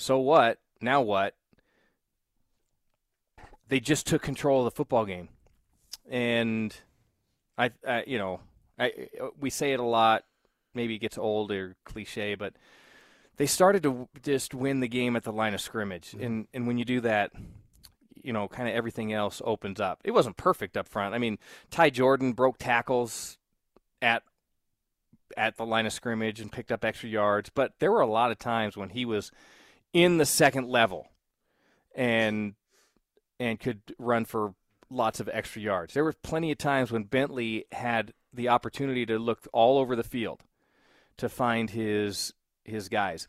[0.02, 0.60] so what?
[0.82, 1.36] Now what?
[3.68, 5.30] They just took control of the football game,
[6.10, 6.76] and
[7.58, 8.42] I, I you know,
[8.78, 8.92] I
[9.40, 10.24] we say it a lot.
[10.74, 12.56] Maybe it gets old or cliche, but
[13.38, 16.24] they started to just win the game at the line of scrimmage, mm-hmm.
[16.24, 17.32] and and when you do that,
[18.24, 20.02] you know, kind of everything else opens up.
[20.04, 21.14] It wasn't perfect up front.
[21.14, 21.38] I mean,
[21.70, 23.38] Ty Jordan broke tackles
[24.02, 24.24] at
[25.38, 28.32] at the line of scrimmage and picked up extra yards, but there were a lot
[28.32, 29.32] of times when he was
[29.94, 31.08] in the second level
[31.96, 32.56] and
[33.40, 34.54] and could run for
[34.90, 35.94] lots of extra yards.
[35.94, 40.04] There were plenty of times when Bentley had the opportunity to look all over the
[40.04, 40.42] field
[41.18, 42.34] to find his
[42.64, 43.28] his guys.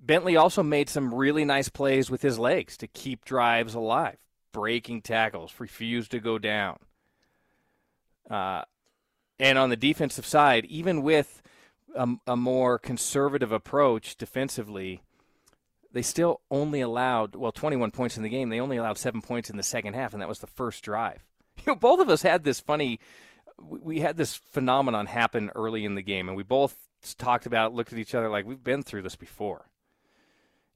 [0.00, 4.16] Bentley also made some really nice plays with his legs to keep drives alive,
[4.52, 6.78] breaking tackles, refused to go down.
[8.28, 8.62] Uh,
[9.38, 11.42] and on the defensive side, even with
[11.94, 15.02] a, a, more conservative approach defensively,
[15.94, 18.48] they still only allowed, well, 21 points in the game.
[18.48, 21.24] They only allowed seven points in the second half, and that was the first drive.
[21.58, 22.98] You know, both of us had this funny,
[23.56, 26.76] we had this phenomenon happen early in the game, and we both
[27.16, 29.70] talked about looked at each other like we've been through this before.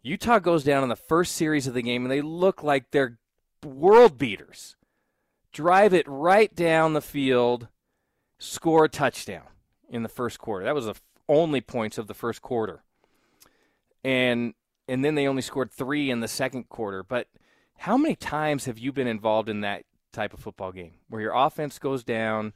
[0.02, 3.18] Utah goes down in the first series of the game, and they look like they're
[3.64, 4.76] world beaters.
[5.52, 7.66] Drive it right down the field
[8.38, 9.48] score a touchdown
[9.90, 10.64] in the first quarter.
[10.64, 10.94] That was the
[11.28, 12.84] only points of the first quarter.
[14.04, 14.54] And
[14.88, 17.28] and then they only scored 3 in the second quarter, but
[17.78, 21.32] how many times have you been involved in that type of football game where your
[21.34, 22.52] offense goes down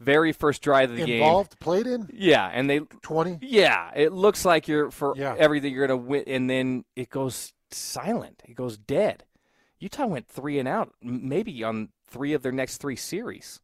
[0.00, 1.22] very first drive of the involved, game?
[1.22, 1.60] Involved?
[1.60, 2.08] Played in?
[2.12, 5.34] Yeah and they 20 yeah it looks like you're for Yeah.
[5.38, 8.42] everything you're gonna win and then it goes silent.
[8.48, 9.24] It goes dead.
[9.78, 13.60] Utah went three and out maybe on three of their next three series.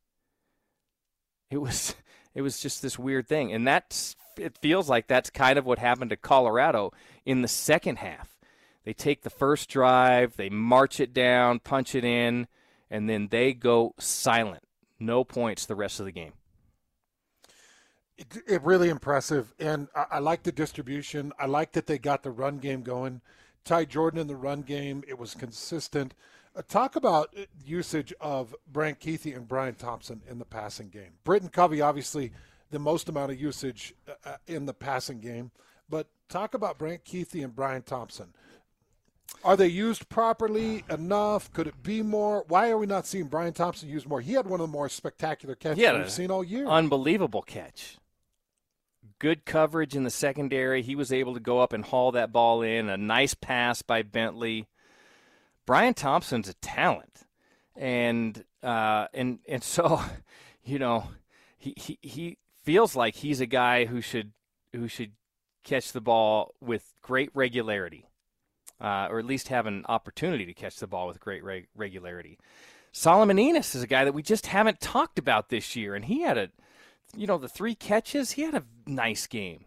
[1.51, 1.95] It was
[2.35, 3.53] it was just this weird thing.
[3.53, 6.93] And that's it feels like that's kind of what happened to colorado
[7.25, 8.37] in the second half
[8.85, 12.47] they take the first drive they march it down punch it in
[12.91, 14.63] and then they go silent
[14.99, 16.33] no points the rest of the game
[18.19, 21.33] it, it really impressive, and I, I like the distribution.
[21.39, 23.21] I like that they got the run game going.
[23.65, 26.15] Ty Jordan in the run game, it was consistent.
[26.57, 31.13] Uh, talk about uh, usage of Brant Kuithe and Brian Thompson in the passing game.
[31.23, 32.33] Britain Covey, obviously,
[32.71, 35.51] the most amount of usage uh, uh, in the passing game.
[35.89, 38.35] But talk about Brant Kuithe and Brian Thompson.
[39.45, 41.53] Are they used properly enough?
[41.53, 42.45] Could it be more?
[42.49, 44.21] Why are we not seeing Brian Thompson used more?
[44.21, 46.67] He had one of the more spectacular catches He had we've seen all year.
[46.67, 47.99] Unbelievable catch.
[49.19, 50.83] Good coverage in the secondary.
[50.83, 52.89] He was able to go up and haul that ball in.
[52.89, 54.67] A nice pass by Bentley.
[55.67, 57.27] Brian Thompson's a talent,
[57.77, 60.01] and uh, and and so,
[60.65, 61.09] you know,
[61.59, 64.33] he, he he feels like he's a guy who should
[64.73, 65.13] who should
[65.65, 68.09] catch the ball with great regularity,
[68.81, 72.39] uh, or at least have an opportunity to catch the ball with great reg- regularity.
[72.93, 76.23] Solomon Enis is a guy that we just haven't talked about this year, and he
[76.23, 76.51] had a,
[77.17, 78.33] you know, the three catches.
[78.33, 79.67] He had a nice game.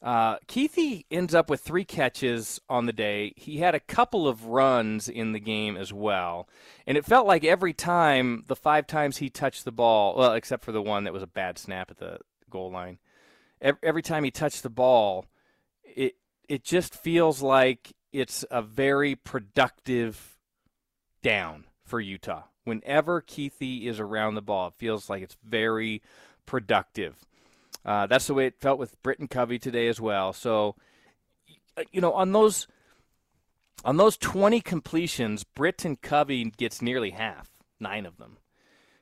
[0.00, 3.32] Uh, Kuithe ends up with three catches on the day.
[3.36, 6.48] He had a couple of runs in the game as well,
[6.86, 10.64] and it felt like every time the five times he touched the ball, well, except
[10.64, 12.18] for the one that was a bad snap at the
[12.48, 12.98] goal line,
[13.60, 15.26] every, time he touched the ball,
[15.82, 16.14] it
[16.48, 20.38] it just feels like it's a very productive
[21.22, 22.44] down for Utah.
[22.64, 26.02] Whenever Kuithe is around the ball, it feels like it's very
[26.46, 27.16] productive.
[27.84, 30.32] Uh, that's the way it felt with Britain Covey today as well.
[30.32, 30.76] So,
[31.90, 32.66] you know, on those
[33.84, 37.48] on those 20 completions, Britain Covey gets nearly half,
[37.78, 38.38] nine of them.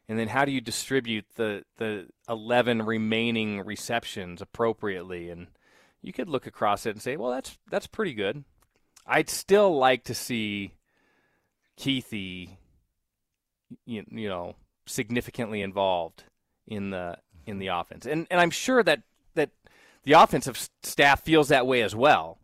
[0.09, 5.31] And then how do you distribute the the 11 remaining receptions appropriately?
[5.31, 5.49] And
[6.03, 8.45] you could look across it and say, well, that's that's pretty good.
[9.07, 10.72] I'd still like to see
[11.79, 12.51] Kuithe,
[13.85, 14.55] you, you know,
[14.87, 16.24] significantly involved
[16.66, 19.03] in the in the offense, and and I'm sure that
[19.34, 19.51] that
[20.05, 22.38] the offensive staff feels that way as well.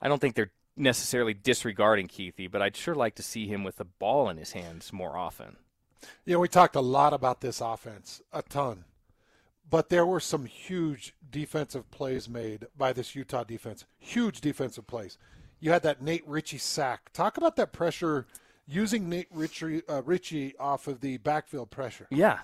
[0.00, 3.76] I don't think they're necessarily disregarding Kuithe, but I'd sure like to see him with
[3.76, 5.56] the ball in his hands more often.
[6.24, 8.84] Yeah, we talked a lot about this offense, a ton.
[9.68, 13.84] But there were some huge defensive plays made by this Utah defense.
[13.98, 15.18] Huge defensive plays.
[15.58, 17.12] You had that Nate Ritchie sack.
[17.12, 18.26] Talk about that pressure
[18.66, 22.06] using Nate Ritchie, uh, Ritchie off of the backfield pressure.
[22.10, 22.40] Yeah.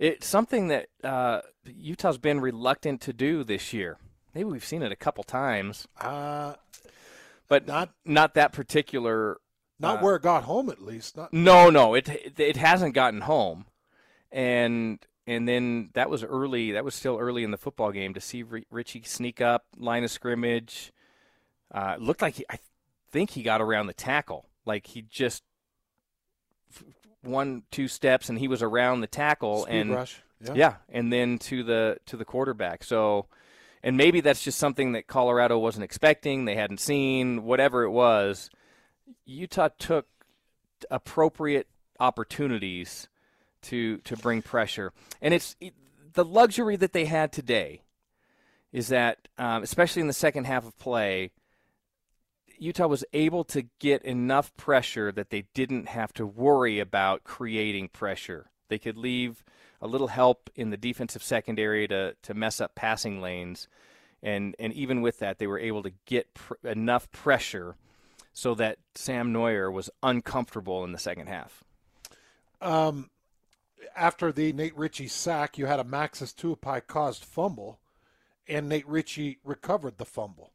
[0.00, 3.98] It's something that uh, Utah's been reluctant to do this year.
[4.34, 5.86] Maybe we've seen it a couple times.
[6.00, 6.54] Uh,
[7.48, 9.36] but not not that particular.
[9.78, 11.18] Not uh, where it got home, at least.
[11.18, 13.66] Not, no, no, it it hasn't gotten home,
[14.32, 16.72] and and then that was early.
[16.72, 20.10] That was still early in the football game to see Ritchie sneak up line of
[20.10, 20.94] scrimmage.
[21.70, 22.58] Uh, looked like he, I
[23.10, 24.48] think he got around the tackle.
[24.64, 25.42] Like he just
[27.22, 30.22] one two steps and he was around the tackle Speed and rush.
[30.42, 30.52] Yeah.
[30.54, 32.82] yeah, and then to the to the quarterback.
[32.82, 33.26] So,
[33.82, 36.44] and maybe that's just something that Colorado wasn't expecting.
[36.46, 38.48] They hadn't seen whatever it was.
[39.26, 40.06] Utah took
[40.90, 41.66] appropriate
[41.98, 43.08] opportunities
[43.62, 45.74] to to bring pressure, and it's it,
[46.14, 47.82] the luxury that they had today
[48.72, 51.32] is that, um, especially in the second half of play,
[52.60, 57.88] Utah was able to get enough pressure that they didn't have to worry about creating
[57.88, 58.50] pressure.
[58.68, 59.42] They could leave
[59.80, 63.66] a little help in the defensive secondary to, to mess up passing lanes.
[64.22, 67.76] And, and even with that, they were able to get pr- enough pressure
[68.34, 71.64] so that Sam Noyer was uncomfortable in the second half.
[72.60, 73.08] Um,
[73.96, 77.80] after the Nate Ritchie sack, you had a Maxs Tupai caused fumble,
[78.46, 80.52] and Nate Ritchie recovered the fumble.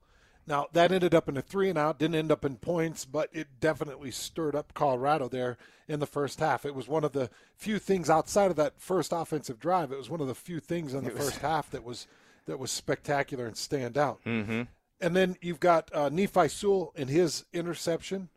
[0.47, 3.29] Now, that ended up in a three and out, didn't end up in points, but
[3.33, 6.65] it definitely stirred up Colorado there in the first half.
[6.65, 9.91] It was one of the few things outside of that first offensive drive.
[9.91, 12.07] It was one of the few things in the was- first half that was
[12.45, 14.23] that was spectacular and stand out.
[14.23, 14.63] Mm-hmm.
[15.01, 18.29] And then you've got uh, Nephi Sewell and his interception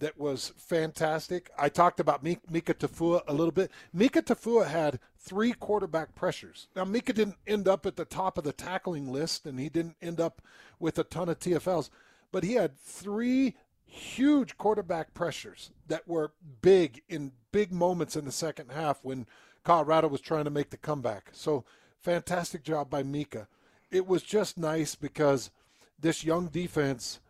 [0.00, 1.50] that was fantastic.
[1.58, 3.70] I talked about Mika Tafua a little bit.
[3.92, 6.68] Mika Tafua had three quarterback pressures.
[6.74, 9.96] Now, Mika didn't end up at the top of the tackling list, and he didn't
[10.02, 10.42] end up
[10.78, 11.90] with a ton of TFLs,
[12.32, 16.32] but he had three huge quarterback pressures that were
[16.62, 19.26] big in big moments in the second half when
[19.64, 21.28] Colorado was trying to make the comeback.
[21.32, 21.64] So,
[21.98, 23.48] fantastic job by Mika.
[23.90, 25.50] It was just nice because
[25.98, 27.20] this young defense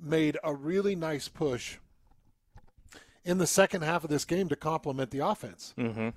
[0.00, 1.78] made a really nice push
[3.24, 5.74] in the second half of this game to complement the offense.
[5.78, 6.10] Mm-hmm.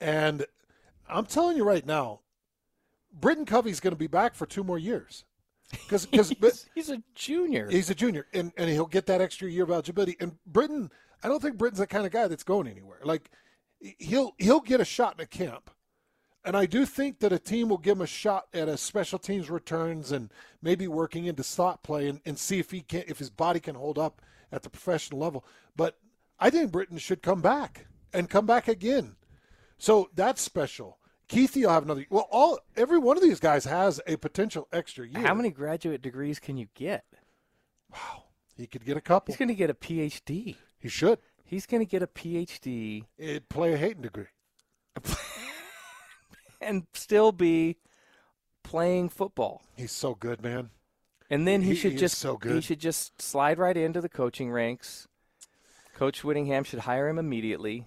[0.00, 0.46] And
[1.08, 2.20] I'm telling you right now,
[3.12, 5.24] Britain Covey's going to be back for two more years.
[5.70, 6.32] Because he's,
[6.74, 7.68] he's a junior.
[7.70, 10.16] He's a junior, and, and he'll get that extra year of eligibility.
[10.20, 10.90] And Britain,
[11.22, 13.00] I don't think Britain's the kind of guy that's going anywhere.
[13.02, 13.30] Like
[13.98, 15.70] he'll he'll get a shot in a camp,
[16.44, 19.18] and I do think that a team will give him a shot at a special
[19.18, 20.30] teams returns and
[20.62, 23.74] maybe working into slot play and, and see if he can if his body can
[23.74, 24.20] hold up
[24.52, 25.44] at the professional level.
[25.74, 25.98] But
[26.38, 29.16] I think Britain should come back and come back again.
[29.78, 30.98] So that's special.
[31.28, 32.06] Kuithe will have another.
[32.10, 35.22] Well, all every one of these guys has a potential extra year.
[35.26, 37.04] How many graduate degrees can you get?
[37.90, 38.24] Wow,
[38.56, 39.32] he could get a couple.
[39.32, 40.56] He's going to get a PhD.
[40.78, 41.18] He should.
[41.44, 43.04] He's going to get a PhD.
[43.18, 44.26] It play a Hayton degree.
[46.60, 47.76] and still be
[48.62, 49.62] playing football.
[49.76, 50.70] He's so good, man.
[51.30, 52.54] And then he, He should just so good.
[52.54, 55.08] he should just slide right into the coaching ranks.
[55.94, 57.86] Coach Whittingham should hire him immediately.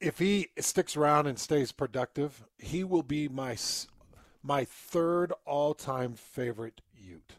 [0.00, 3.56] If he sticks around and stays productive, he will be my
[4.42, 7.32] my third all-time favorite Ute.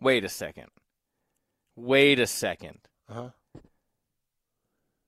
[0.00, 0.68] Wait a second.
[1.76, 2.78] Wait a second.
[3.10, 3.30] Uh-huh.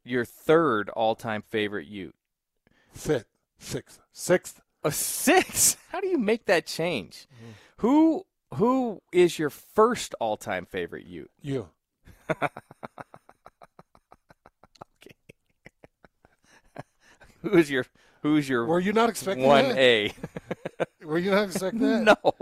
[0.05, 2.14] Your third all-time favorite Ute.
[2.92, 3.26] Fifth,
[3.59, 4.61] sixth, sixth.
[4.84, 5.76] A six?
[5.90, 7.26] How do you make that change?
[7.78, 11.30] Who who is your first all-time favorite Ute?
[11.40, 11.68] You.
[17.43, 17.87] Who's your
[18.22, 19.78] Who's your Were you not expecting one that?
[19.78, 20.12] A?
[21.05, 22.18] Were you not expecting that?
[22.24, 22.34] No.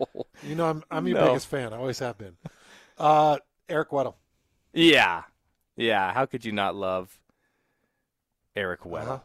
[0.43, 1.27] You know, I'm I'm your No.
[1.29, 1.73] biggest fan.
[1.73, 2.37] I always have been.
[2.99, 3.39] Uh,
[3.69, 4.15] Eric Weddle.
[4.73, 5.23] Yeah,
[5.77, 6.13] yeah.
[6.13, 7.19] How could you not love
[8.57, 9.03] Eric Weddle?
[9.03, 9.19] Uh-huh.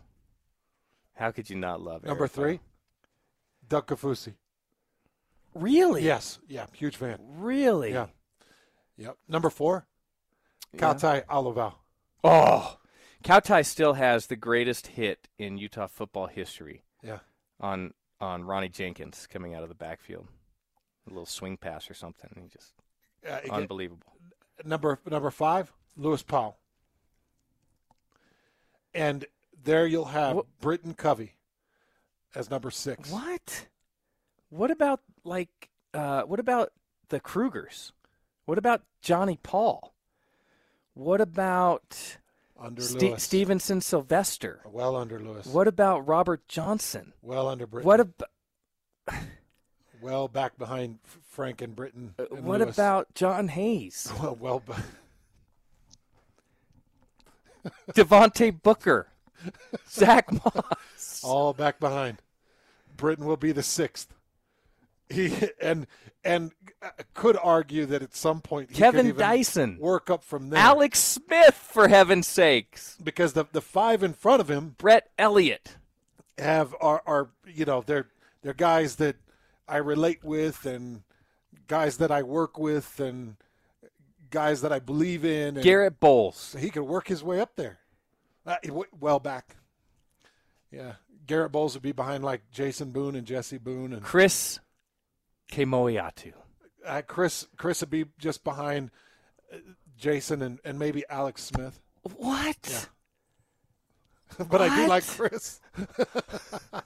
[1.16, 2.60] How could you not love Number Eric three,
[3.68, 4.34] Doug Kafusi.
[5.54, 6.04] Really?
[6.04, 6.40] Yes.
[6.48, 6.66] Yeah.
[6.74, 7.18] Huge fan.
[7.22, 7.92] Really?
[7.92, 8.08] Yeah.
[8.98, 9.18] Yep.
[9.28, 9.88] Number four,
[10.78, 11.74] Kautai Aluval.
[12.24, 12.78] Oh,
[13.24, 16.84] Cowtie still has the greatest hit in Utah football history.
[17.04, 17.20] Yeah.
[17.60, 20.28] On on Ronnie Jenkins coming out of the backfield,
[21.08, 22.30] a little swing pass or something.
[22.42, 22.74] He just
[23.28, 24.14] Uh, again, unbelievable.
[24.64, 26.58] Number number five, Lewis Powell.
[28.94, 29.26] And
[29.62, 31.34] there you'll have Britain Covey
[32.34, 33.12] as number six.
[33.12, 33.68] What?
[34.50, 36.72] What about like uh, what about
[37.10, 37.92] the Krugers?
[38.46, 39.94] What about Johnny Paul?
[40.94, 42.18] What about
[42.62, 43.24] Under Lewis.
[43.24, 44.62] Stevenson Sylvester?
[44.66, 45.46] Well under Lewis.
[45.48, 47.14] What about Robert Johnson?
[47.22, 47.88] Well under Britain.
[47.88, 48.30] What about
[50.02, 51.00] well back behind
[51.30, 52.14] Frank and Britain.
[52.18, 52.76] and Uh, what Lewis.
[52.76, 54.12] about John Hayes?
[54.22, 54.74] Well, well be-
[57.94, 59.08] Devontae Booker,
[59.90, 61.22] Zach Moss.
[61.24, 62.22] all back behind.
[62.98, 64.14] Britain will be the sixth.
[65.10, 65.88] He and
[66.24, 66.52] and
[66.84, 69.78] uh, could argue that at some point he could Kevin Dyson.
[69.80, 70.60] work up from there.
[70.60, 72.98] Alex Smith, for heaven's sakes.
[73.04, 75.78] because the the five in front of him, Brett Elliott,
[76.38, 78.08] have are are you know they're
[78.44, 79.16] they're guys that
[79.68, 81.02] I relate with and
[81.68, 83.36] guys that I work with and
[84.30, 85.56] guys that I believe in.
[85.56, 86.56] And Garrett Bowles.
[86.60, 87.80] he could work his way up there.
[88.46, 88.58] Uh,
[89.00, 89.56] well back.
[90.72, 90.94] Yeah,
[91.26, 94.60] Garrett Bowles would be behind like Jason Boone and Jesse Boone and Chris
[95.52, 96.34] Kemoeatu.
[96.86, 97.48] uh, Chris.
[97.58, 98.92] Chris would be just behind
[99.54, 99.58] uh,
[99.98, 101.80] Jason and, and maybe Alex Smith.
[102.16, 102.58] What?
[102.70, 102.86] Yeah.
[104.50, 105.60] but I do like Chris.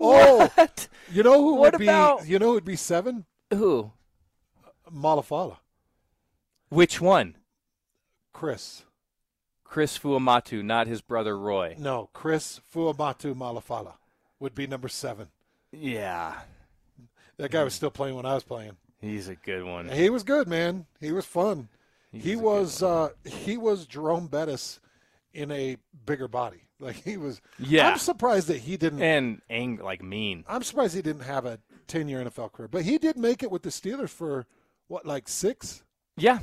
[0.00, 0.88] oh, What?
[1.10, 2.28] you know who What would about- be?
[2.28, 3.24] You know who would be seven?
[3.52, 3.92] Who?
[4.92, 5.56] Ma'afala.
[6.68, 7.36] Which one?
[8.32, 8.84] Chris.
[9.64, 11.74] Chris Fuamatu, not his brother Roy.
[11.78, 13.94] No, Chris Fuamatu Ma'afala
[14.40, 15.28] would be number seven.
[15.72, 16.34] Yeah,
[17.38, 18.76] That guy was still playing when I was playing.
[19.00, 19.88] he's a good one.
[19.88, 20.86] He was good, man.
[21.00, 21.68] He was fun.
[22.12, 24.80] He's he was uh, he was Jerome Bettis
[25.32, 25.76] in a
[26.06, 26.62] bigger body.
[26.80, 27.40] Like he was.
[27.58, 27.88] Yeah.
[27.90, 29.02] I'm surprised that he didn't.
[29.02, 30.44] And ang- like mean.
[30.46, 31.58] I'm surprised he didn't have a
[31.88, 34.46] 10 year NFL career, but he did make it with the Steelers for
[34.86, 35.82] what, like six?
[36.16, 36.38] Yeah,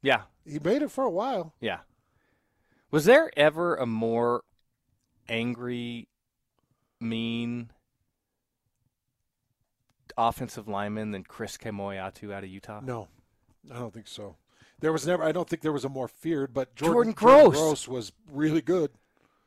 [0.00, 1.52] yeah, He made it for a while.
[1.60, 1.80] yeah.
[2.90, 4.42] Was there ever a more
[5.28, 6.08] angry,
[6.98, 7.70] mean
[10.18, 12.80] offensive lineman than Chris Kemoeatu out of Utah?
[12.84, 13.08] No,
[13.72, 14.36] I don't think so.
[14.80, 15.22] There was never.
[15.24, 17.54] I don't think there was a more feared, but Jordan Jordan, Gross.
[17.56, 18.90] Gross was really good.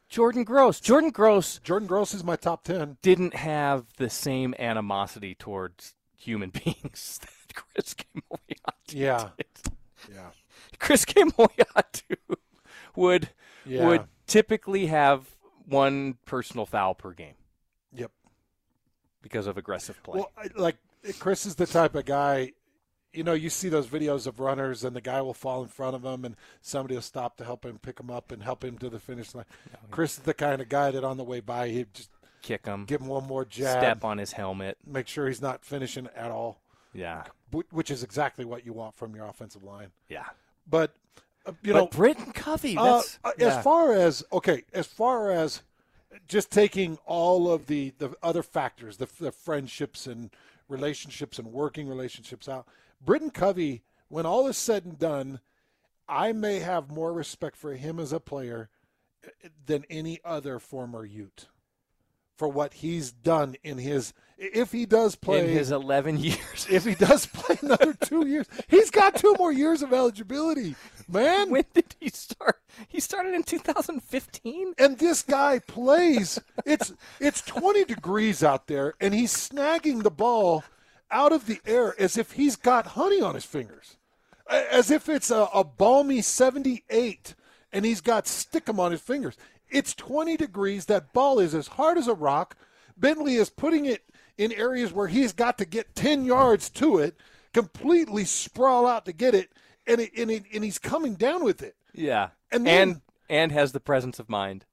[0.10, 0.80] Jordan Gross.
[0.82, 2.98] Jordan Gross Jordan Gross is my top ten.
[3.02, 9.30] didn't have the same animosity towards human beings that Chris Kemoeatu Yeah.
[9.38, 9.74] did.
[10.14, 10.30] Yeah.
[10.80, 12.18] Chris Kemoeatu
[12.96, 13.30] would
[13.66, 13.88] Yeah.
[13.88, 15.30] would typically have
[15.66, 17.36] one personal foul per game
[17.94, 18.12] Yep.
[19.22, 20.20] Because of aggressive play.
[20.20, 20.78] Well, I, like
[21.20, 22.54] Chris is the type of guy.
[23.14, 25.96] You know, you see those videos of runners, and the guy will fall in front
[25.96, 28.78] of him, and somebody will stop to help him pick him up and help him
[28.78, 29.46] to the finish line.
[29.92, 32.10] Chris is the kind of guy that on the way by, he'd just
[32.42, 34.78] Kick him, give him one more jab, step on his helmet.
[34.88, 36.62] make sure he's not finishing at all,
[36.94, 37.26] Yeah,
[37.70, 39.92] which is exactly what you want from your offensive line.
[40.10, 40.26] yeah.
[40.68, 40.96] But
[41.46, 42.78] uh, you but know, Britain Covey.
[42.78, 43.58] Uh, uh, yeah.
[43.58, 45.62] As far as okay, as far as
[46.28, 50.30] just taking all of the the other factors, the, the friendships and
[50.68, 52.68] relationships and working relationships out,
[53.03, 55.39] Britain Covey, when all is said and done,
[56.07, 58.70] I may have more respect for him as a player
[59.26, 61.47] uh, than any other former Ute
[62.38, 64.14] for what he's done in his.
[64.38, 66.68] If he does play in his 11 years.
[66.70, 70.76] if he does play another two years, he's got two more years of eligibility,
[71.08, 71.52] man.
[71.52, 72.60] when did he start?
[72.88, 74.74] He started in 2015.
[74.78, 80.64] and this guy plays it's it's 20 degrees out there and he's snagging the ball
[81.12, 83.98] out of the air as if he's got honey on his fingers
[84.50, 87.36] as if it's a, a balmy 78
[87.74, 89.38] and he's got stickum on his fingers
[89.72, 90.86] it's 20 degrees.
[90.86, 92.56] That ball is as hard as a rock.
[92.98, 94.04] Bentley is putting it
[94.38, 97.16] in areas where he's got to get 10 yards to it
[97.54, 99.52] completely sprawl out to get it
[99.88, 101.76] and, it, and, it, and he's coming down with it.
[101.94, 104.66] Yeah, And then- and and has the presence of mind.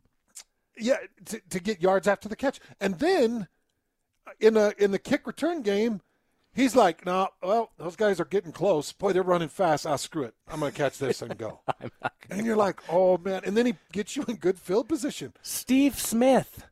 [0.77, 0.97] Yeah,
[1.27, 3.47] to, to get yards after the catch, and then
[4.27, 6.01] uh, in a in the kick return game,
[6.55, 8.93] he's like, "No, well, those guys are getting close.
[8.93, 9.87] Boy, they're running fast.
[9.87, 10.35] Ah, screw it.
[10.49, 11.61] I'm going to catch this and go."
[12.31, 15.33] and you're like, "Oh man!" And then he gets you in good field position.
[15.43, 16.67] Steve Smith.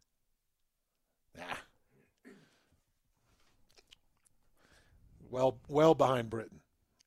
[5.31, 6.61] Well, well behind Britain,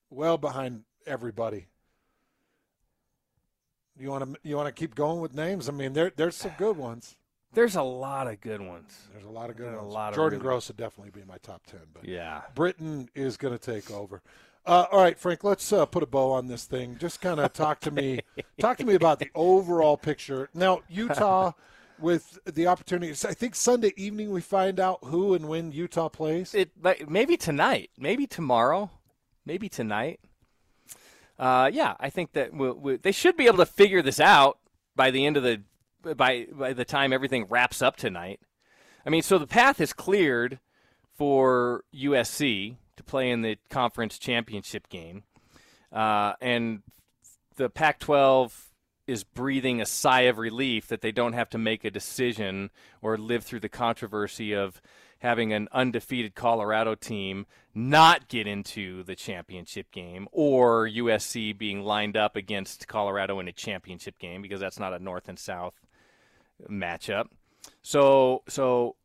[0.10, 1.68] well behind everybody.
[3.98, 5.68] You want to you want to keep going with names?
[5.68, 7.18] I mean, there there's some good ones.
[7.54, 8.96] There's a lot of good ones.
[9.12, 9.94] There's a lot of good There's a ones.
[9.94, 12.42] lot of Jordan really- Gross would definitely be my top ten, but Yeah.
[12.56, 14.22] Britain is going to take over.
[14.66, 15.44] Uh, all right, Frank.
[15.44, 16.98] Let's uh, put a bow on this thing.
[17.00, 18.20] Just kind of talk to me.
[18.60, 20.50] talk to me about the overall picture.
[20.54, 21.54] Now, Utah,
[22.00, 23.12] with the opportunity.
[23.28, 26.54] I think Sunday evening we find out who and when Utah plays.
[26.54, 28.92] It like, maybe tonight, maybe tomorrow,
[29.46, 30.20] maybe tonight.
[31.40, 34.60] Uh, yeah, I think that we we they should be able to figure this out
[34.96, 35.62] by the end of the
[36.16, 38.40] by by the time everything wraps up tonight.
[39.06, 40.60] I mean, so the path is cleared
[41.18, 45.24] for USC to play in the conference championship game,
[45.92, 46.82] uh, and
[47.56, 48.52] the Pac-12
[49.08, 52.70] is breathing a sigh of relief that they don't have to make a decision
[53.02, 54.82] or live through the controversy of
[55.20, 62.16] having an undefeated Colorado team not get into the championship game or USC being lined
[62.16, 65.74] up against Colorado in a championship game because that's not a north and south
[66.70, 67.26] matchup.
[67.82, 68.96] So so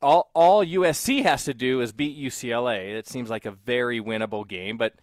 [0.00, 2.96] all all USC has to do is beat UCLA.
[2.96, 4.94] It seems like a very winnable game, but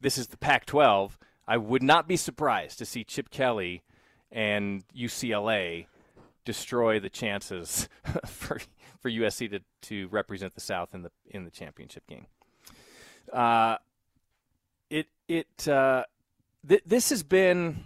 [0.00, 1.12] this is the Pac-12.
[1.46, 3.82] I would not be surprised to see Chip Kelly
[4.30, 5.86] and UCLA
[6.44, 7.88] destroy the chances
[8.26, 8.60] for
[9.00, 12.26] for USC to, to represent the South in the in the championship game.
[13.32, 13.76] Uh,
[14.90, 16.04] it it uh,
[16.66, 17.84] th- this has been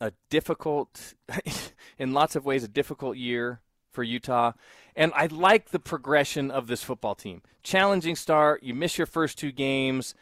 [0.00, 1.14] a difficult,
[2.00, 3.60] in lots of ways, a difficult year
[3.92, 4.52] for Utah.
[4.96, 7.42] And I like the progression of this football team.
[7.62, 8.62] Challenging start.
[8.62, 10.14] You miss your first two games,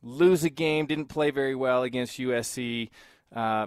[0.00, 2.88] lose a game, didn't play very well against USC.
[3.34, 3.66] Uh,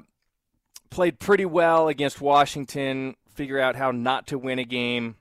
[0.89, 3.17] played pretty well against Washington.
[3.29, 5.17] Figure out how not to win a game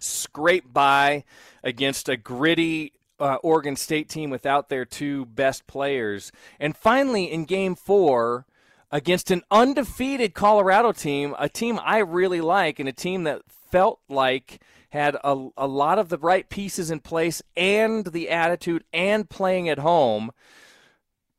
[0.00, 1.22] scrape by
[1.62, 6.32] against a gritty uh, Oregon State team without their two best players.
[6.58, 8.44] And finally, in game four,
[8.90, 14.00] against an undefeated Colorado team, a team I really like, and a team that felt
[14.08, 14.60] like
[14.90, 19.68] had a, a lot of the right pieces in place and the attitude and playing
[19.68, 20.30] at home.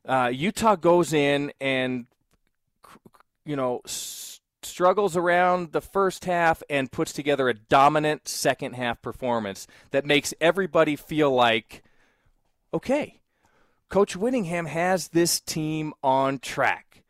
[0.06, 2.06] Uh, Utah goes in and,
[3.44, 3.80] you know,
[4.62, 10.34] struggles around the first half and puts together a dominant second half performance that makes
[10.38, 11.82] everybody feel like,
[12.74, 13.20] okay,
[13.88, 17.04] Coach Whittingham has this team on track.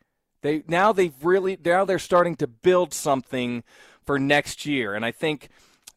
[0.46, 3.64] They now they've really now they're starting to build something
[4.04, 5.48] for next year, and I think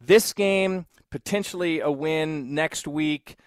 [0.01, 3.37] this game potentially a win next week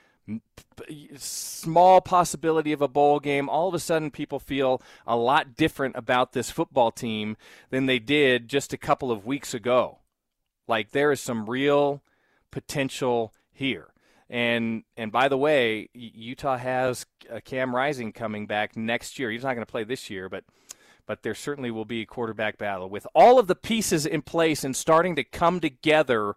[1.16, 5.96] small possibility of a bowl game, all of a sudden people feel a lot different
[5.96, 7.36] about this football team
[7.70, 9.98] than they did just a couple of weeks ago.
[10.68, 12.02] Like there is some real
[12.50, 13.88] potential here.
[14.30, 19.30] And and by the way, Utah has uh, Cam Rising coming back next year.
[19.30, 20.44] He's not going to play this year, but
[21.06, 24.64] but there certainly will be a quarterback battle with all of the pieces in place
[24.64, 26.34] and starting to come together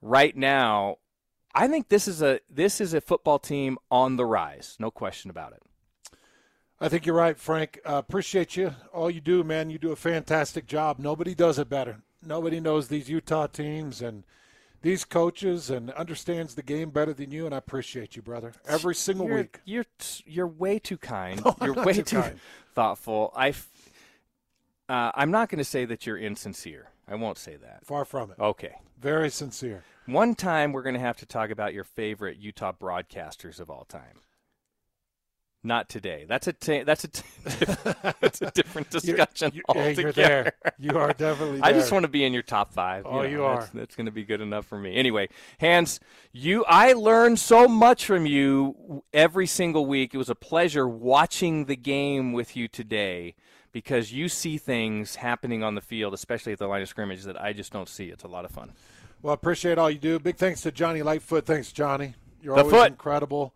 [0.00, 0.96] right now
[1.54, 5.30] I think this is a this is a football team on the rise, no question
[5.30, 5.62] about it.
[6.80, 7.80] I think you're right, Frank.
[7.84, 8.74] Uh, appreciate you.
[8.92, 11.00] All you do, man, you do a fantastic job.
[11.00, 12.02] Nobody does it better.
[12.24, 14.22] Nobody knows these Utah teams and
[14.82, 17.46] these coaches and understands the game better than you.
[17.46, 18.52] And I appreciate you, brother.
[18.68, 19.58] Every single you're, week.
[19.64, 19.86] You're
[20.24, 21.40] you're way too kind.
[21.44, 22.24] No, you're way too too
[22.74, 23.32] thoughtful.
[23.34, 23.54] I.
[24.88, 26.88] Uh, I'm not going to say that you're insincere.
[27.06, 27.84] I won't say that.
[27.84, 28.38] Far from it.
[28.40, 28.76] Okay.
[29.00, 29.84] Very sincere.
[30.06, 33.84] One time we're going to have to talk about your favorite Utah broadcasters of all
[33.84, 34.20] time.
[35.64, 36.24] Not today.
[36.26, 36.54] That's a
[36.84, 37.22] that's a t-
[38.20, 40.00] that's a different discussion You're- you- altogether.
[40.02, 40.52] you're there.
[40.78, 43.04] You are definitely I just want to be in your top five.
[43.06, 43.70] Oh, you That's, are.
[43.74, 44.94] that's going to be good enough for me.
[44.94, 45.28] Anyway,
[45.60, 45.98] Hans,
[46.32, 50.14] you I learn so much from you every single week.
[50.14, 53.34] It was a pleasure watching the game with you today
[53.78, 57.40] because you see things happening on the field, especially at the line of scrimmage, that
[57.40, 58.06] I just don't see.
[58.06, 58.72] It's a lot of fun.
[59.22, 60.18] Well, appreciate all you do.
[60.18, 61.46] Big thanks to Johnny Lightfoot.
[61.46, 62.16] Thanks, Johnny.
[62.42, 62.90] You're The always foot.
[62.90, 63.54] incredible.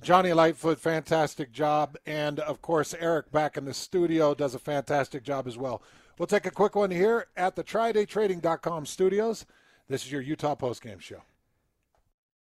[0.00, 1.98] Johnny Lightfoot, fantastic job.
[2.06, 5.82] And of course, Eric back in the studio does a fantastic job as well.
[6.18, 9.44] We'll take a quick one here at the TridayTrading.com studios.
[9.88, 11.20] This is your Utah postgame show.